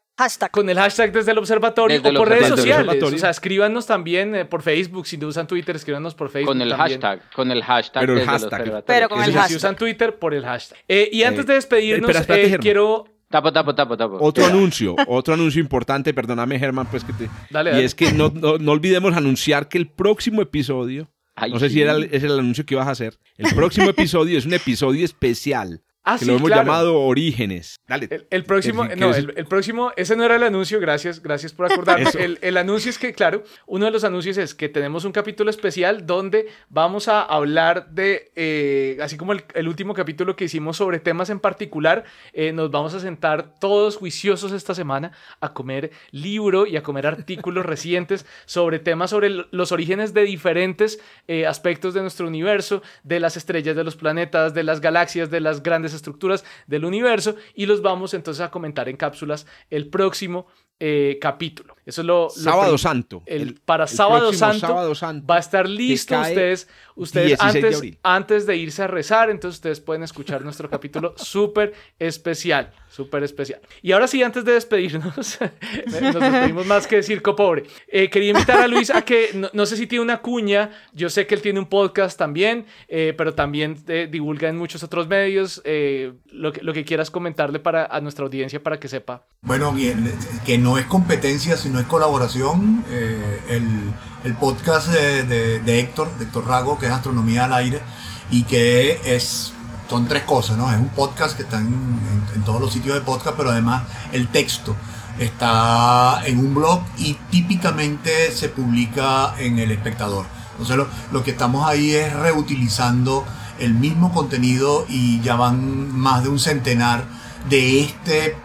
[0.51, 3.03] con el hashtag desde el observatorio o por redes sociales.
[3.03, 5.07] O sea, escríbanos también eh, por Facebook.
[5.07, 6.49] Si no usan Twitter, escríbanos por Facebook.
[6.49, 7.21] Con el hashtag.
[7.33, 8.01] Con el hashtag.
[8.01, 8.83] Pero el hashtag.
[8.85, 9.49] Pero con el hashtag.
[9.49, 10.77] Si usan Twitter, por el hashtag.
[10.87, 13.05] Eh, y antes de despedirnos, eh, quiero.
[13.29, 14.17] Tapo, tapo, tapo, tapo.
[14.21, 17.29] Otro anuncio, otro anuncio importante, perdóname Germán, pues que te...
[17.51, 21.11] Dale, Y es que no, no, olvidemos anunciar que el próximo episodio,
[21.47, 24.47] no sé si era, es el anuncio que ibas a hacer, el próximo episodio es
[24.47, 26.63] un episodio especial Ah, que sí, lo hemos claro.
[26.63, 27.75] llamado Orígenes.
[27.87, 28.07] Dale.
[28.09, 31.53] El, el próximo, El no, el, el próximo, ese no era el anuncio, gracias, gracias
[31.53, 32.09] por acordarme.
[32.17, 35.49] El, el anuncio es que, claro, uno de los anuncios es que tenemos un capítulo
[35.49, 40.77] especial donde vamos a hablar de, eh, así como el, el último capítulo que hicimos
[40.77, 45.11] sobre temas en particular, eh, nos vamos a sentar todos juiciosos esta semana
[45.41, 50.99] a comer libro y a comer artículos recientes sobre temas sobre los orígenes de diferentes
[51.27, 55.39] eh, aspectos de nuestro universo, de las estrellas, de los planetas, de las galaxias, de
[55.39, 60.47] las grandes estructuras del universo y los vamos entonces a comentar en cápsulas el próximo
[60.79, 61.75] eh, capítulo.
[61.85, 62.29] Eso es lo...
[62.29, 63.23] Sábado Santo.
[63.25, 65.25] el- para Sábado próximo Santo Sábado Santo.
[65.25, 69.57] Va a estar listo ustedes, ustedes 16 de antes, antes de irse a rezar, entonces
[69.57, 73.61] ustedes pueden escuchar nuestro capítulo súper especial, súper especial.
[73.81, 75.15] Y ahora sí, antes de despedirnos,
[75.91, 77.63] nos despedimos más que circo pobre.
[77.87, 81.09] Eh, quería invitar a Luis a que, no, no sé si tiene una cuña, yo
[81.09, 85.07] sé que él tiene un podcast también, eh, pero también eh, divulga en muchos otros
[85.07, 89.25] medios, eh, lo, que, lo que quieras comentarle para, a nuestra audiencia para que sepa.
[89.41, 90.13] Bueno, bien,
[90.45, 92.83] que no es competencia, sino es colaboración.
[92.89, 93.93] eh, el,
[94.23, 97.81] el podcast de, Héctor, de Héctor Rago, que es Astronomía al Aire,
[98.29, 99.53] y que es,
[99.89, 100.69] son tres cosas, ¿no?
[100.71, 104.75] Es un podcast que está en todos los sitios de podcast, pero además el texto
[105.19, 110.25] está en un blog y típicamente se publica en El Espectador.
[110.51, 113.25] Entonces lo, lo que estamos ahí es reutilizando
[113.59, 117.03] el mismo contenido y ya van más de un centenar
[117.49, 118.37] de este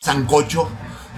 [0.00, 0.68] sancocho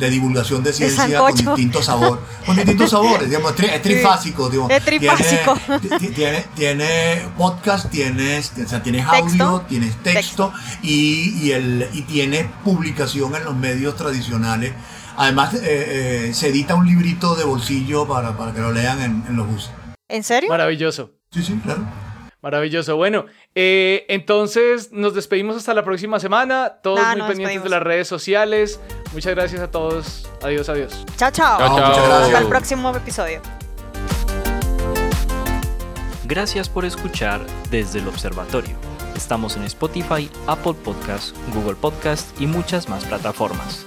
[0.07, 2.24] de divulgación de ciencia con distintos sabores.
[2.45, 4.49] Con distintos sabores, digamos, es, tri- es trifásico.
[4.51, 4.70] digamos.
[4.73, 5.59] Es trifásico.
[5.81, 9.45] Tiene, ti- tiene, tiene podcast, tienes, o sea, tienes Texto.
[9.45, 10.53] audio, tienes texto,
[10.83, 14.73] Y, y, el, y tienes publicación en los medios tradicionales.
[15.16, 19.24] Además, eh, eh, se edita un librito de bolsillo para, para que lo lean en,
[19.29, 19.70] en los buses.
[20.09, 20.49] ¿En serio?
[20.49, 21.11] Maravilloso.
[21.31, 21.85] Sí, sí, claro.
[22.43, 22.97] Maravilloso.
[22.97, 26.81] Bueno, eh, entonces nos despedimos hasta la próxima semana.
[26.82, 27.64] Todos muy pendientes despedimos.
[27.64, 28.81] de las redes sociales.
[29.12, 30.28] Muchas gracias a todos.
[30.43, 31.05] Adiós, adiós.
[31.16, 31.59] Chao, chao.
[31.59, 32.06] Chao, muchas chao.
[32.06, 32.23] gracias.
[32.27, 33.40] Hasta el próximo episodio.
[36.24, 37.40] Gracias por escuchar
[37.70, 38.74] desde el observatorio.
[39.14, 43.86] Estamos en Spotify, Apple Podcast, Google Podcast y muchas más plataformas.